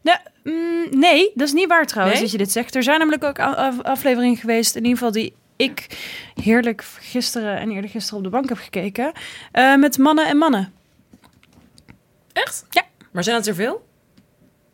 Nee, 0.02 0.16
mm, 0.44 1.00
nee, 1.00 1.32
dat 1.36 1.48
is 1.48 1.54
niet 1.54 1.68
waar 1.68 1.86
trouwens 1.86 2.20
Nee? 2.20 2.24
dat 2.30 2.38
je 2.38 2.44
dit 2.44 2.52
zegt. 2.52 2.76
Er 2.76 2.84
zijn 2.84 3.00
namelijk 3.00 3.24
ook 3.24 3.40
afleveringen 3.86 4.38
geweest, 4.38 4.76
in 4.76 4.82
ieder 4.84 4.98
geval 4.98 5.12
die 5.14 5.34
ik 5.58 5.88
heerlijk 6.42 6.84
gisteren 7.00 7.58
en 7.60 7.72
eerder 7.72 7.90
gisteren 7.90 8.18
op 8.18 8.24
de 8.24 8.30
bank 8.30 8.50
heb 8.50 8.58
gekeken. 8.58 9.12
eh, 9.52 9.76
met 9.76 9.98
mannen 9.98 10.28
en 10.28 10.38
mannen. 10.38 10.74
Echt? 12.34 12.66
Ja. 12.70 12.84
Maar 13.12 13.24
zijn 13.24 13.36
het 13.36 13.48
er 13.48 13.56
veel? 13.56 13.86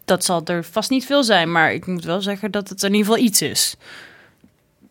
Dat 0.06 0.24
zal 0.26 0.42
er 0.46 0.64
vast 0.64 0.90
niet 0.90 1.06
veel 1.06 1.24
zijn, 1.24 1.52
maar 1.52 1.74
ik 1.74 1.86
moet 1.86 2.04
wel 2.04 2.22
zeggen 2.22 2.52
dat 2.52 2.70
het 2.70 2.84
in 2.84 2.94
ieder 2.94 3.06
geval 3.06 3.24
iets 3.26 3.42
is. 3.42 3.76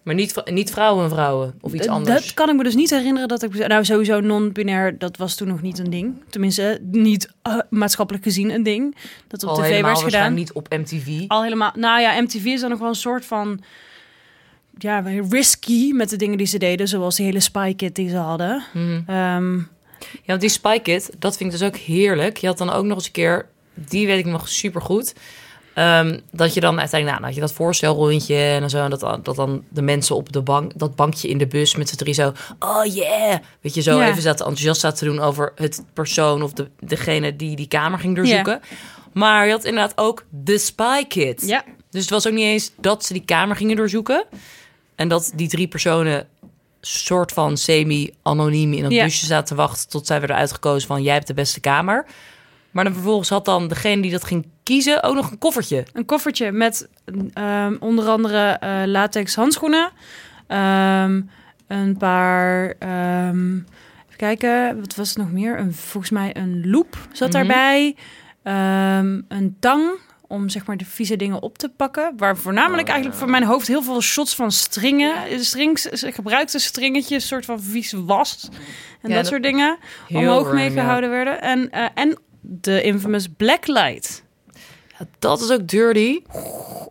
Maar 0.03 0.15
niet, 0.15 0.43
niet 0.45 0.71
vrouwen 0.71 1.05
en 1.05 1.11
vrouwen 1.11 1.55
of 1.61 1.73
iets 1.73 1.87
D- 1.87 1.89
anders. 1.89 2.25
Dat 2.25 2.35
kan 2.35 2.49
ik 2.49 2.57
me 2.57 2.63
dus 2.63 2.75
niet 2.75 2.91
herinneren 2.91 3.29
dat 3.29 3.43
ik... 3.43 3.67
Nou, 3.69 3.85
sowieso 3.85 4.21
non-binair, 4.21 4.99
dat 4.99 5.17
was 5.17 5.35
toen 5.35 5.49
nog 5.49 5.63
niet 5.63 5.79
een 5.79 5.91
ding. 5.91 6.23
Tenminste, 6.31 6.79
niet 6.83 7.33
eh, 7.43 7.59
maatschappelijk 7.71 8.25
gezien 8.25 8.51
een 8.51 8.63
ding. 8.63 8.97
Dat 9.29 9.43
op 9.43 9.49
Al 9.49 9.57
tv 9.57 9.83
werd 9.83 9.99
gedaan. 9.99 10.35
niet 10.35 10.53
op 10.53 10.69
MTV. 10.71 11.25
Al 11.29 11.43
helemaal... 11.43 11.73
Nou 11.75 12.01
ja, 12.01 12.21
MTV 12.21 12.45
is 12.45 12.61
dan 12.61 12.71
nog 12.71 12.79
wel 12.79 12.89
een 12.89 12.95
soort 12.95 13.25
van... 13.25 13.61
Ja, 14.79 15.03
risky 15.31 15.93
met 15.93 16.11
de 16.11 16.17
dingen 16.17 16.39
die 16.39 16.47
ze 16.47 16.59
deden. 16.59 16.89
Zoals 16.89 17.17
die 17.17 17.27
hele 17.27 17.41
Spy 17.41 17.75
Kit 17.75 17.95
die 17.95 18.09
ze 18.09 18.17
hadden. 18.17 18.63
Mhm. 18.73 19.01
Ehm, 19.07 19.57
Ja, 20.13 20.19
want 20.27 20.41
die 20.41 20.51
Spy 20.51 20.79
Kit, 20.79 21.11
dat 21.19 21.37
vind 21.37 21.53
ik 21.53 21.59
dus 21.59 21.69
ook 21.69 21.77
heerlijk. 21.77 22.37
Je 22.37 22.47
had 22.47 22.59
dan 22.59 22.71
ook 22.71 22.85
nog 22.85 22.97
eens 22.97 23.07
een 23.07 23.13
keer, 23.13 23.47
die 23.75 24.07
weet 24.07 24.19
ik 24.19 24.25
nog 24.27 24.49
super 24.49 24.81
goed. 24.81 25.15
dat 26.31 26.55
je 26.55 26.61
dan 26.61 26.79
uiteindelijk, 26.81 27.21
nou, 27.21 27.25
had 27.25 27.35
je 27.35 27.41
dat 27.41 27.53
voorstelrondje 27.53 28.35
en 28.37 28.71
zo. 28.71 28.85
En 28.85 28.91
dat, 28.91 29.25
dat 29.25 29.37
dan 29.37 29.65
de 29.69 29.83
mensen 29.83 30.17
op 30.17 30.33
de 30.33 30.41
bank, 30.43 30.73
dat 30.79 30.97
bankje 30.97 31.29
in 31.29 31.39
de 31.39 31.47
bus 31.47 31.77
met 31.77 31.89
z'n 31.89 31.97
drie 31.97 32.15
zo. 32.15 32.33
Oh 32.59 32.85
yeah! 32.95 33.39
Weet 33.61 33.75
je, 33.75 33.81
zo 33.83 34.01
even 34.01 34.23
zaten 34.23 34.47
enthousiast 34.47 34.81
zaten 34.81 34.99
te 34.99 35.05
doen 35.05 35.21
over 35.21 35.53
het 35.55 35.83
persoon 35.93 36.43
of 36.43 36.53
de, 36.53 36.69
degene 36.81 37.37
die 37.37 37.57
die 37.57 37.69
kamer 37.69 37.99
ging 37.99 38.17
doorzoeken. 38.17 38.61
Maar 39.13 39.47
je 39.47 39.53
had 39.53 39.65
inderdaad 39.65 39.99
ook 39.99 40.25
de 40.31 40.59
Spy 40.59 41.05
Kit. 41.05 41.43
ja. 41.47 41.65
Dus 41.91 42.01
het 42.01 42.11
was 42.11 42.27
ook 42.27 42.33
niet 42.33 42.45
eens 42.45 42.73
dat 42.81 43.05
ze 43.05 43.13
die 43.13 43.25
kamer 43.25 43.57
gingen 43.57 43.77
doorzoeken. 43.77 44.25
En 45.03 45.09
dat 45.09 45.33
die 45.35 45.49
drie 45.49 45.69
personen 45.69 46.27
soort 46.81 47.33
van 47.33 47.57
semi-anoniem 47.57 48.73
in 48.73 48.83
dat 48.83 48.93
Ja. 48.93 49.05
busje 49.05 49.27
zaten 49.27 49.47
te 49.47 49.55
wachten 49.55 49.89
tot 49.89 50.07
zij 50.07 50.19
werden 50.19 50.37
uitgekozen 50.37 50.89
van 50.89 51.03
jij 51.03 51.15
hebt 51.15 51.27
de 51.27 51.35
beste 51.35 51.61
kamer. 51.61 52.07
Maar 52.71 52.85
dan 52.85 52.93
vervolgens 52.93 53.29
had 53.29 53.45
dan 53.45 53.69
degene 53.69 54.03
die 54.03 54.11
dat 54.11 54.25
ging 54.25 54.47
kiezen 54.63 55.03
ook 55.03 55.15
nog 55.15 55.31
een 55.31 55.39
koffertje. 55.39 55.85
Een 55.93 56.05
koffertje 56.05 56.53
met 56.53 56.89
ehm, 57.35 57.77
onder 57.81 58.09
andere 58.09 58.39
eh, 58.49 58.83
latex 58.87 59.35
handschoenen. 59.35 59.91
ehm, 60.47 61.21
een 61.67 61.97
paar... 61.97 62.75
ehm, 62.79 63.55
even 63.57 64.17
kijken, 64.17 64.81
wat 64.81 64.95
was 64.95 65.09
het 65.09 65.19
nog 65.19 65.31
meer? 65.33 65.59
Een, 65.59 65.73
volgens 65.75 66.13
mij 66.13 66.37
een 66.37 66.71
loop 66.71 66.97
zat 67.13 67.29
Mhm. 67.33 67.37
daarbij. 67.37 67.97
Een 69.29 69.57
tang 69.61 69.91
om 70.33 70.49
zeg 70.49 70.67
maar 70.67 70.77
de 70.77 70.85
vieze 70.85 71.17
dingen 71.17 71.43
op 71.43 71.59
te 71.59 71.69
pakken. 71.69 72.13
Waar 72.17 72.37
voornamelijk 72.37 72.89
eigenlijk 72.89 73.19
voor 73.19 73.31
mijn 73.31 73.45
hoofd 73.45 73.67
heel 73.67 73.83
veel 73.83 74.01
shots 74.01 74.35
van 74.35 74.53
stringen, 74.53 75.45
strings, 75.45 75.89
gebruikte 75.93 76.59
stringetjes, 76.59 77.27
soort 77.27 77.45
van 77.45 77.61
vies 77.63 77.93
was 77.93 78.49
en 78.51 78.51
Ja, 78.53 79.09
dat, 79.09 79.11
dat- 79.11 79.27
soort 79.27 79.43
dingen 79.43 79.79
omhoog 80.09 80.37
random, 80.47 80.55
mee 80.55 80.71
gehouden 80.71 81.11
werden. 81.11 81.41
En, 81.43 81.71
eh, 81.71 81.87
en 81.95 82.19
de 82.41 82.83
infamous 82.83 83.29
blacklight. 83.37 84.23
Ja, 84.99 85.07
dat 85.19 85.41
is 85.41 85.51
ook 85.51 85.67
dirty. 85.69 86.21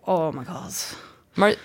Oh 0.03 0.33
my 0.33 0.45
god. 0.45 0.97
Maar, 1.33 1.55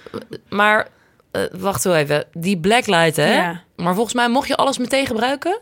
maar 0.48 0.88
eh, 1.30 1.42
wacht 1.52 1.84
even. 1.84 2.24
Die 2.32 2.58
blacklight, 2.58 3.16
hè? 3.16 3.34
Ja. 3.34 3.62
Maar 3.76 3.94
volgens 3.94 4.14
mij 4.14 4.28
mocht 4.28 4.48
je 4.48 4.56
alles 4.56 4.78
meteen 4.78 5.06
gebruiken. 5.06 5.60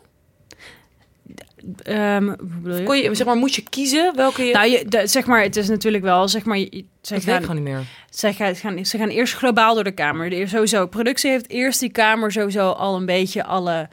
Ehm, 1.83 2.25
hoe 2.27 2.37
bedoel 2.63 2.79
je? 2.79 2.85
Kon 2.85 2.97
je, 2.97 3.15
zeg 3.15 3.27
maar, 3.27 3.37
moest 3.37 3.55
je 3.55 3.63
kiezen 3.71 4.13
welke 4.17 4.43
je... 4.45 4.53
Nou, 4.53 4.69
je, 4.71 4.85
de- 4.89 5.07
zeg 5.07 5.27
maar, 5.27 5.43
het 5.43 5.57
is 5.57 5.69
natuurlijk 5.69 6.05
wel, 6.05 6.29
zeg 6.29 6.45
maar, 6.45 6.59
je- 6.59 6.71
weet 6.71 7.11
ik 7.11 7.23
gaan, 7.23 7.41
gewoon 7.41 7.55
niet 7.57 7.65
meer. 7.65 7.83
zij 8.11 8.33
gaan, 8.33 8.55
gaan, 8.57 8.85
ze 8.87 8.99
gaan 8.99 9.09
eerst 9.09 9.35
globaal 9.35 9.75
door 9.75 9.85
de 9.85 9.91
kamer. 9.93 10.31
De, 10.31 10.47
sowieso, 10.47 10.87
productie 10.87 11.31
heeft 11.31 11.51
eerst 11.51 11.81
die 11.81 11.91
kamer 11.93 12.33
sowieso 12.33 12.71
al 12.71 12.97
een 12.97 13.07
beetje 13.07 13.45
alle 13.45 13.89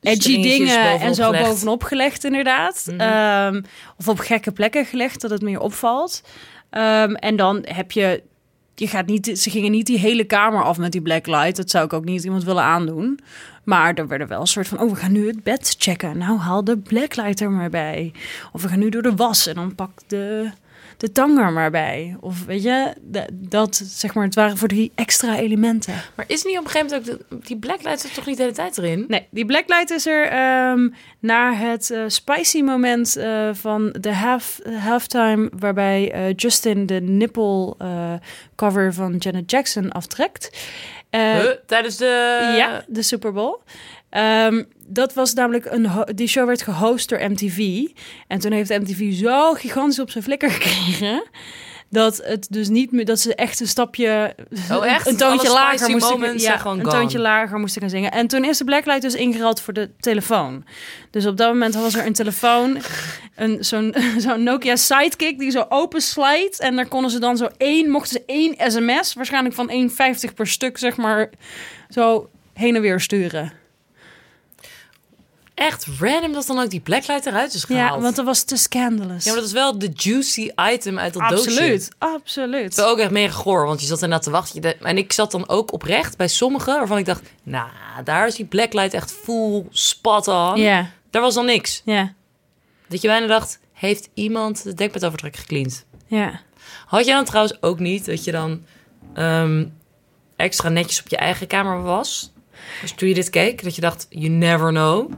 edgy 0.00 0.42
dingen 0.42 1.00
en 1.00 1.14
zo 1.14 1.24
gelegd. 1.24 1.48
bovenop 1.48 1.82
gelegd, 1.82 2.24
inderdaad. 2.24 2.86
Mhm. 2.90 3.00
Ehm, 3.00 3.62
of 3.98 4.08
op 4.08 4.18
gekke 4.18 4.52
plekken 4.52 4.84
gelegd, 4.84 5.20
dat 5.20 5.30
het 5.30 5.42
meer 5.42 5.60
opvalt. 5.60 6.22
Ehm, 6.70 7.12
en 7.14 7.36
dan 7.36 7.64
heb 7.68 7.92
je, 7.92 8.22
je 8.74 8.86
gaat 8.88 9.06
niet, 9.06 9.38
ze 9.38 9.50
gingen 9.50 9.70
niet 9.70 9.86
die 9.86 9.98
hele 9.98 10.24
kamer 10.24 10.62
af 10.64 10.78
met 10.78 10.92
die 10.92 11.02
blacklight. 11.02 11.56
Dat 11.56 11.70
zou 11.70 11.84
ik 11.84 11.92
ook 11.92 12.04
niet 12.04 12.24
iemand 12.24 12.44
willen 12.44 12.62
aandoen. 12.62 13.20
Maar 13.66 13.94
er 13.94 14.06
werden 14.08 14.28
wel 14.28 14.40
een 14.40 14.46
soort 14.46 14.68
van, 14.68 14.80
oh, 14.80 14.90
we 14.90 14.96
gaan 14.96 15.12
nu 15.12 15.26
het 15.26 15.42
bed 15.42 15.74
checken. 15.78 16.18
Nou, 16.18 16.38
haal 16.38 16.64
de 16.64 16.78
blacklight 16.78 17.40
er 17.40 17.50
maar 17.50 17.70
bij. 17.70 18.12
Of 18.52 18.62
we 18.62 18.68
gaan 18.68 18.78
nu 18.78 18.88
door 18.88 19.02
de 19.02 19.14
was 19.14 19.46
en 19.46 19.54
dan 19.54 19.74
pak 19.74 19.90
de, 20.06 20.50
de 20.96 21.12
tang 21.12 21.38
er 21.38 21.52
maar 21.52 21.70
bij. 21.70 22.16
Of 22.20 22.44
weet 22.44 22.62
je, 22.62 22.92
dat, 23.32 23.76
zeg 23.84 24.14
maar, 24.14 24.24
het 24.24 24.34
waren 24.34 24.56
voor 24.56 24.68
die 24.68 24.92
extra 24.94 25.36
elementen. 25.38 25.94
Maar 26.14 26.24
is 26.28 26.44
niet 26.44 26.58
op 26.58 26.64
een 26.64 26.70
gegeven 26.70 26.96
moment 26.96 27.22
ook... 27.22 27.28
de- 27.40 27.46
die 27.46 27.56
blacklight 27.58 28.00
zit 28.00 28.14
toch 28.14 28.26
niet 28.26 28.36
de 28.36 28.42
hele 28.42 28.54
tijd 28.54 28.78
erin? 28.78 29.04
Nee, 29.08 29.26
die 29.30 29.46
blacklight 29.46 29.90
is 29.90 30.06
er 30.06 30.26
ehm 30.26 30.88
na 31.20 31.54
het 31.54 31.90
eh, 31.90 32.02
spicy 32.06 32.60
moment 32.62 33.16
eh, 33.16 33.48
van 33.52 33.94
de 34.00 34.14
half, 34.14 34.60
halftime... 34.78 35.50
waarbij 35.58 36.12
eh, 36.12 36.34
Justin 36.36 36.86
de 36.86 37.00
nipple 37.00 37.74
cover 38.56 38.94
van 38.94 39.16
Janet 39.16 39.50
Jackson 39.50 39.92
aftrekt. 39.92 40.50
Eh, 41.16 41.40
Huh? 41.40 41.50
Tijdens 41.66 41.96
de... 41.96 42.04
ja, 42.56 42.84
de 42.86 43.02
Super 43.02 43.32
Bowl. 43.32 43.56
Ehm, 44.10 44.62
dat 44.86 45.14
was 45.14 45.34
namelijk 45.34 45.64
een. 45.64 45.88
Die 46.14 46.28
show 46.28 46.46
werd 46.46 46.62
gehost 46.62 47.08
door 47.08 47.30
MTV. 47.30 47.84
En 48.26 48.38
toen 48.38 48.52
heeft 48.52 48.70
MTV 48.70 49.12
zo 49.14 49.52
gigantisch 49.52 50.00
op 50.00 50.10
zijn 50.10 50.24
flikker 50.24 50.50
gekregen. 50.56 51.22
Dat 51.90 52.20
het 52.24 52.46
dus 52.50 52.68
niet 52.68 52.92
meer. 52.92 53.04
Dat 53.04 53.20
ze 53.20 53.34
echt 53.34 53.60
een 53.60 53.66
stapje. 53.66 54.34
Oh, 54.72 54.86
echt? 54.86 55.06
Een 55.06 55.16
toontje 55.16 55.48
Alle 55.48 55.58
lager 55.58 55.90
moesten. 55.90 56.12
moments 56.12 56.44
Ja, 56.44 56.54
een 56.54 56.60
gone. 56.60 56.82
toontje 56.88 57.18
lager 57.18 57.58
moesten 57.58 57.80
gaan 57.80 57.90
zingen. 57.90 58.12
En 58.12 58.26
toen 58.26 58.44
is 58.44 58.58
de 58.58 58.64
Blacklight 58.64 59.02
dus 59.02 59.14
ingeruild 59.14 59.60
voor 59.60 59.72
de 59.72 59.90
telefoon. 60.00 60.64
Dus 61.10 61.26
op 61.26 61.36
dat 61.36 61.48
moment 61.48 61.74
was 61.74 61.94
er 61.94 62.06
een 62.06 62.12
telefoon. 62.12 62.78
Een, 63.34 63.64
zo'n, 63.64 63.94
zo'n 64.18 64.42
Nokia 64.42 64.76
Sidekick 64.76 65.38
die 65.38 65.50
zo 65.50 65.66
open 65.68 66.00
slijt. 66.00 66.60
En 66.60 66.76
daar 66.76 66.88
konden 66.88 67.10
ze 67.10 67.18
dan 67.18 67.36
zo 67.36 67.48
één. 67.56 67.90
Mochten 67.90 68.10
ze 68.12 68.22
één 68.26 68.54
sms. 68.72 69.14
Waarschijnlijk 69.14 69.54
van 69.54 69.70
1,50 70.28 70.34
per 70.34 70.46
stuk, 70.46 70.78
zeg 70.78 70.96
maar. 70.96 71.30
Zo 71.88 72.28
heen 72.52 72.74
en 72.76 72.80
weer 72.82 73.00
sturen. 73.00 73.52
Echt 75.56 75.86
random 75.98 76.32
dat 76.32 76.46
dan 76.46 76.58
ook 76.58 76.70
die 76.70 76.80
blacklight 76.80 77.26
eruit 77.26 77.54
is 77.54 77.64
gehaald. 77.64 77.94
Ja, 77.94 78.00
want 78.00 78.16
dat 78.16 78.24
was 78.24 78.42
te 78.42 78.56
scandalous. 78.56 79.24
Ja, 79.24 79.30
maar 79.30 79.40
dat 79.40 79.48
is 79.48 79.54
wel 79.54 79.78
de 79.78 79.90
juicy 79.94 80.50
item 80.72 80.98
uit 80.98 81.12
dat 81.12 81.28
doosje. 81.28 81.48
absoluut, 81.50 81.88
absoluut. 81.98 82.76
Het 82.76 82.84
ook 82.84 82.98
echt 82.98 83.10
mega 83.10 83.32
goor, 83.32 83.66
want 83.66 83.80
je 83.80 83.86
zat 83.86 84.02
ernaar 84.02 84.20
te 84.20 84.30
wachten. 84.30 84.62
Je- 84.62 84.76
En 84.76 84.98
ik 84.98 85.12
zat 85.12 85.30
dan 85.30 85.48
ook 85.48 85.72
oprecht 85.72 86.16
bij 86.16 86.28
sommigen 86.28 86.74
waarvan 86.78 86.98
ik 86.98 87.04
dacht... 87.04 87.22
Nou, 87.42 87.68
daar 88.04 88.26
is 88.26 88.34
die 88.34 88.44
blacklight 88.46 88.94
echt 88.94 89.12
full 89.12 89.64
spot 89.70 90.28
on. 90.28 90.56
Ja, 90.56 90.90
Daar 91.10 91.22
was 91.22 91.34
dan 91.34 91.46
niks. 91.46 91.82
ja, 91.84 92.12
Dat 92.88 93.00
je 93.02 93.08
bijna 93.08 93.26
dacht, 93.26 93.58
heeft 93.72 94.08
iemand 94.14 94.62
de 94.62 94.74
dekbedovertrek 94.74 95.36
gecleand? 95.36 95.84
ja. 96.06 96.40
Had 96.86 97.04
jij 97.06 97.14
dan 97.14 97.24
trouwens 97.24 97.62
ook 97.62 97.78
niet 97.78 98.04
dat 98.06 98.24
je 98.24 98.32
dan 98.32 98.64
ehm, 99.14 99.66
extra 100.36 100.68
netjes 100.68 101.00
op 101.00 101.08
je 101.08 101.16
eigen 101.16 101.46
kamer 101.46 101.82
was? 101.82 102.32
Dus 102.80 102.92
toen 102.92 103.08
je 103.08 103.14
dit 103.14 103.30
keek, 103.30 103.62
dat 103.62 103.74
je 103.74 103.80
dacht, 103.80 104.06
you 104.08 104.28
never 104.28 104.68
know. 104.70 105.12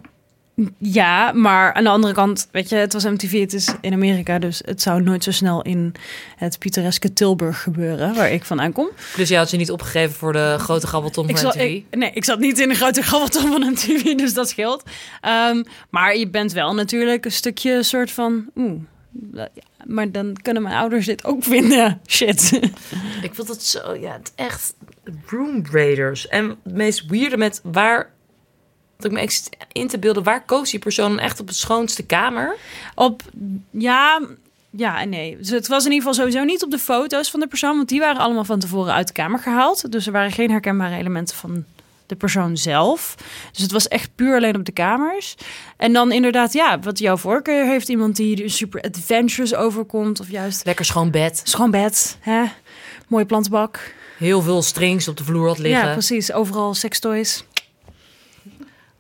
Ja, 0.79 1.33
maar 1.33 1.73
aan 1.73 1.85
de 1.85 1.91
andere 1.91 2.15
kant, 2.15 2.49
weet 2.53 2.69
je, 2.69 2.77
het 2.77 2.93
was 2.93 3.05
MTV, 3.05 3.41
het 3.41 3.53
is 3.53 3.75
in 3.81 3.93
Amerika, 3.93 4.39
dus 4.39 4.63
het 4.65 4.83
zou 4.83 5.03
nooit 5.03 5.25
zo 5.25 5.31
snel 5.31 5.63
in 5.63 5.95
het 6.37 6.59
pittoreske 6.59 7.13
Tilburg 7.13 7.63
gebeuren, 7.63 8.15
waar 8.15 8.31
ik 8.31 8.45
vandaan 8.45 8.73
kom. 8.73 8.89
Dus 9.17 9.29
je 9.29 9.37
had 9.37 9.51
je 9.51 9.57
niet 9.57 9.71
opgegeven 9.71 10.15
voor 10.17 10.33
de 10.33 10.57
grote 10.59 10.87
gabbelton 10.87 11.29
Ik 11.29 11.39
van 11.39 11.49
MTV? 11.49 11.61
ik, 11.61 11.85
nee, 11.91 12.11
ik 12.13 12.25
zat 12.25 12.39
niet 12.39 12.59
in 12.59 12.69
de 12.69 12.75
grote 12.75 13.03
grabbelton 13.03 13.51
van 13.51 13.71
MTV, 13.71 14.15
dus 14.17 14.35
dat 14.35 14.49
scheelt. 14.49 14.83
Ehm, 15.21 15.63
maar 15.91 16.17
je 16.17 16.29
bent 16.29 16.53
wel 16.53 16.75
natuurlijk 16.75 17.25
een 17.25 17.33
stukje 17.33 17.83
soort 17.83 18.11
van, 18.11 18.47
oeh, 18.57 18.81
ja, 19.33 19.49
maar 19.85 20.13
dan 20.13 20.37
kunnen 20.43 20.63
mijn 20.63 20.77
ouders 20.77 21.07
dit 21.07 21.25
ook 21.25 21.43
vinden. 21.43 22.01
Shit. 22.07 22.61
Ik 23.23 23.35
vond 23.35 23.49
het 23.49 23.63
zo, 23.63 23.95
ja, 23.95 24.13
het 24.13 24.33
echt 24.35 24.75
Room 25.27 25.65
Raiders. 25.71 26.29
En 26.29 26.49
het 26.49 26.75
meest 26.75 27.07
weirde 27.07 27.37
met 27.37 27.61
waar, 27.63 28.11
dat 28.99 29.11
ik 29.11 29.17
me 29.17 29.23
echt 29.23 29.49
in 29.73 29.89
te 29.89 29.99
beelden, 29.99 30.23
waar 30.23 30.45
koos 30.45 30.71
die 30.71 30.81
persoon 30.81 31.09
dan 31.09 31.19
echt 31.19 31.41
op 31.41 31.47
het 31.47 31.57
schoonste 31.57 32.03
kamer? 32.03 32.57
Op, 32.95 33.23
ja, 33.71 34.21
ja 34.71 35.01
en 35.01 35.09
nee. 35.09 35.37
Dus 35.37 35.51
het 35.51 35.67
was 35.69 35.85
in 35.85 35.93
ieder 35.93 36.09
geval 36.09 36.25
sowieso 36.25 36.45
niet 36.45 36.65
op 36.65 36.71
de 36.71 36.79
foto's 36.79 37.31
van 37.31 37.41
de 37.41 37.47
persoon, 37.47 37.77
want 37.77 37.89
die 37.89 38.01
waren 38.01 38.21
allemaal 38.21 38.45
van 38.45 38.59
tevoren 38.59 38.93
uit 38.93 39.07
de 39.07 39.13
kamer 39.13 39.39
gehaald. 39.39 39.93
Dus 39.93 40.07
er 40.07 40.13
waren 40.13 40.33
geen 40.33 40.51
herkenbare 40.51 40.97
elementen 40.97 41.37
van 41.37 41.65
de 42.07 42.17
persoon 42.17 42.57
zelf. 42.57 43.15
Dus 43.53 43.63
het 43.63 43.73
was 43.73 43.89
echt 43.89 44.11
puur 44.15 44.37
alleen 44.37 44.57
op 44.57 44.65
de 44.65 44.73
kamers. 44.73 45.35
En 45.77 45.93
dan 45.93 46.13
inderdaad, 46.13 46.53
ja, 46.53 46.79
wat 46.79 46.99
jouw 46.99 47.17
voorkeur 47.17 47.67
heeft, 47.67 47.89
iemand 47.89 48.17
die 48.17 48.43
er 48.43 48.51
super 48.51 48.81
adventurous 48.81 49.55
overkomt, 49.55 50.21
of 50.21 50.31
juist 50.31 50.65
Lekker 50.65 50.85
schoon 50.85 51.11
bed, 51.11 51.41
schoon 51.45 51.71
bed, 51.71 52.19
hè? 52.21 52.45
mooie 53.09 53.27
plantenbak. 53.27 53.95
heel 54.17 54.43
veel 54.43 54.63
strings 54.63 55.09
op 55.09 55.17
de 55.17 55.25
vloer 55.25 55.47
had 55.47 55.59
liggen. 55.59 55.87
Ja, 55.87 55.93
precies. 55.93 56.33
Overal 56.33 56.75
sextoys. 56.75 57.45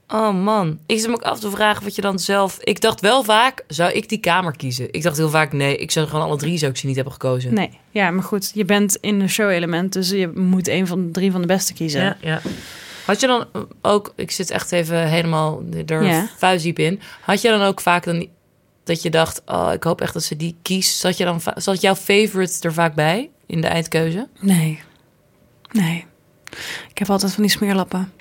Oh 0.09 0.43
man, 0.43 0.79
ik 0.87 0.99
zit 0.99 1.09
me 1.09 1.15
ook 1.15 1.23
af 1.23 1.41
te 1.41 1.51
vragen 1.51 1.85
wat 1.85 1.95
je 1.95 2.03
dan 2.03 2.19
zelf... 2.19 2.59
Ik 2.61 2.81
dacht 2.81 3.01
wel 3.01 3.23
vaak, 3.25 3.65
zou 3.67 3.93
ik 3.93 4.09
die 4.09 4.19
kamer 4.19 4.57
kiezen? 4.57 4.93
Ik 4.93 5.03
dacht 5.03 5.17
heel 5.17 5.29
vaak, 5.31 5.53
nee, 5.53 5.77
ik 5.77 5.91
zou 5.91 6.07
gewoon 6.07 6.25
alle 6.25 6.37
drie 6.37 6.59
zou 6.59 6.71
ik 6.71 6.77
ze 6.77 6.87
niet 6.87 6.95
hebben 6.95 7.13
gekozen. 7.13 7.55
Nee, 7.55 7.71
ja, 7.91 8.11
maar 8.11 8.23
goed, 8.23 8.51
je 8.55 8.65
bent 8.65 8.97
in 9.01 9.21
een 9.21 9.29
show-element, 9.29 9.93
dus 9.93 10.11
je 10.11 10.29
moet 10.35 10.69
een 10.69 10.87
van 10.87 11.07
de 11.07 11.11
drie 11.11 11.33
van 11.33 11.41
de 11.41 11.47
beste 11.47 11.73
kiezen. 11.73 12.03
Ja, 12.03 12.17
ja. 12.21 12.41
Had 13.07 13.21
je 13.21 13.27
dan 13.27 13.47
ook, 13.83 14.13
ik 14.17 14.31
zit 14.31 14.51
echt 14.51 14.73
even 14.73 15.09
helemaal 15.09 15.63
er 15.87 16.03
Ja. 16.05 16.29
vuistdiep 16.37 16.79
in. 16.79 17.01
Had 17.21 17.41
je 17.43 17.49
dan 17.49 17.63
ook 17.63 17.81
vaak 17.81 18.05
dan 18.05 18.27
dat 18.85 19.03
je 19.03 19.11
dacht, 19.11 19.43
oh, 19.47 19.71
ik 19.73 19.83
hoop 19.83 20.01
echt 20.01 20.13
dat 20.13 20.23
ze 20.23 20.37
die 20.37 20.57
kiest. 20.63 20.99
Zat, 20.99 21.17
je 21.17 21.25
dan, 21.25 21.41
zat 21.55 21.81
jouw 21.81 21.95
favorite 21.95 22.59
er 22.61 22.73
vaak 22.73 22.95
bij 22.95 23.31
in 23.47 23.61
de 23.61 23.67
eindkeuze? 23.67 24.29
Nee, 24.41 24.81
nee. 25.73 26.05
Ik 26.91 26.99
heb 26.99 27.11
altijd 27.11 27.33
van 27.33 27.43
die 27.43 27.53
smeerlappen. 27.53 28.13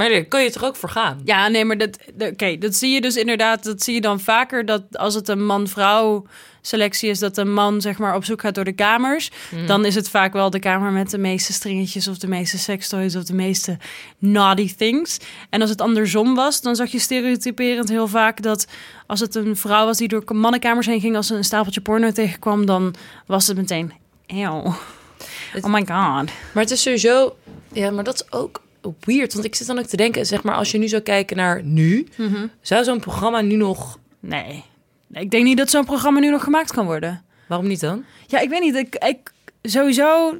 Maar 0.00 0.08
daar 0.08 0.24
kun 0.24 0.42
je 0.42 0.50
toch 0.50 0.64
ook 0.64 0.76
voor 0.76 0.88
gaan? 0.88 1.20
Ja, 1.24 1.48
nee, 1.48 1.64
maar 1.64 1.78
dat, 1.78 1.98
de- 2.14 2.28
oké, 2.32 2.58
dat 2.58 2.74
zie 2.74 2.90
je 2.94 3.00
dus 3.00 3.16
inderdaad. 3.16 3.64
Dat 3.64 3.82
zie 3.82 3.94
je 3.94 4.00
dan 4.00 4.20
vaker 4.20 4.66
dat 4.66 4.82
als 4.92 5.14
het 5.14 5.28
een 5.28 5.46
man-vrouw 5.46 6.26
selectie 6.60 7.10
is, 7.10 7.18
dat 7.18 7.36
een 7.36 7.52
man 7.52 7.80
zeg 7.80 7.98
maar 7.98 8.14
op 8.14 8.24
zoek 8.24 8.40
gaat 8.40 8.54
door 8.54 8.64
de 8.64 8.72
kamers, 8.72 9.30
dan 9.66 9.84
is 9.84 9.94
het 9.94 10.08
vaak 10.10 10.32
wel 10.32 10.50
de 10.50 10.58
kamer 10.58 10.90
met 10.92 11.10
de 11.10 11.18
meeste 11.18 11.52
stringetjes 11.52 12.08
of 12.08 12.18
de 12.18 12.26
meeste 12.28 12.58
sextoys 12.58 13.16
of 13.16 13.24
de 13.24 13.34
meeste 13.34 13.76
naughty 14.18 14.74
things. 14.74 15.18
En 15.50 15.60
als 15.60 15.70
het 15.70 15.80
andersom 15.80 16.34
was, 16.34 16.60
dan 16.60 16.76
zag 16.76 16.90
je 16.90 16.98
stereotyperend 16.98 17.88
heel 17.88 18.08
vaak 18.08 18.42
dat 18.42 18.66
als 19.06 19.20
het 19.20 19.34
een 19.34 19.56
vrouw 19.56 19.84
was 19.84 19.96
die 19.96 20.08
door 20.08 20.22
mannenkamers 20.34 20.86
heen 20.86 21.00
ging, 21.00 21.16
als 21.16 21.26
ze 21.26 21.34
een 21.34 21.44
stapeltje 21.44 21.80
porno 21.80 22.10
tegenkwam, 22.12 22.66
dan 22.66 22.94
was 23.26 23.46
het 23.46 23.56
meteen, 23.56 23.92
eeuw. 24.26 24.74
Het- 25.52 25.64
Oh 25.64 25.72
my 25.72 25.78
god. 25.80 25.86
Maar 26.52 26.62
het 26.62 26.70
is 26.70 26.82
sowieso, 26.82 27.36
ja, 27.72 27.90
maar 27.90 28.04
dat 28.04 28.14
is 28.14 28.32
ook 28.32 28.60
weird. 29.00 29.32
Want 29.32 29.44
ik 29.44 29.54
zit 29.54 29.66
dan 29.66 29.78
ook 29.78 29.86
te 29.86 29.96
denken, 29.96 30.26
zeg 30.26 30.42
maar, 30.42 30.54
als 30.54 30.70
je 30.70 30.78
nu 30.78 30.88
zou 30.88 31.02
kijken 31.02 31.36
naar 31.36 31.62
nu, 31.64 32.06
zou 32.60 32.84
zo'n 32.84 33.00
programma 33.00 33.40
nu 33.40 33.54
nog, 33.56 33.98
Nee. 34.20 34.64
Nee, 35.06 35.22
Ik 35.24 35.30
denk 35.30 35.44
niet 35.44 35.56
dat 35.56 35.70
zo'n 35.70 35.84
programma 35.84 36.20
nu 36.20 36.30
nog 36.30 36.42
gemaakt 36.44 36.72
kan 36.72 36.84
worden. 36.86 37.22
waarom 37.48 37.66
niet 37.66 37.80
dan? 37.80 38.04
Ja, 38.26 38.38
ik 38.38 38.48
weet 38.48 38.60
niet. 38.60 38.74
Ik, 38.74 38.94
ik 38.94 39.32
sowieso. 39.62 40.36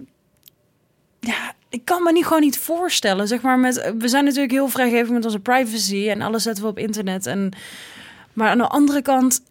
Ja, 1.20 1.52
ik 1.68 1.84
kan 1.84 2.02
me 2.02 2.12
niet 2.12 2.24
gewoon 2.26 2.40
niet 2.42 2.58
voorstellen. 2.58 3.28
Zeg 3.28 3.40
maar, 3.40 3.58
met, 3.58 3.92
we 3.98 4.08
zijn 4.08 4.24
natuurlijk 4.24 4.52
heel 4.52 4.68
vrijgevig 4.68 5.10
met 5.10 5.24
onze 5.24 5.38
privacy 5.38 6.08
en 6.08 6.20
alles 6.22 6.42
zetten 6.42 6.64
we 6.64 6.70
op 6.70 6.78
internet. 6.78 7.26
En, 7.26 7.52
maar 8.32 8.48
aan 8.48 8.58
de 8.58 8.68
andere 8.68 9.02
kant, 9.02 9.42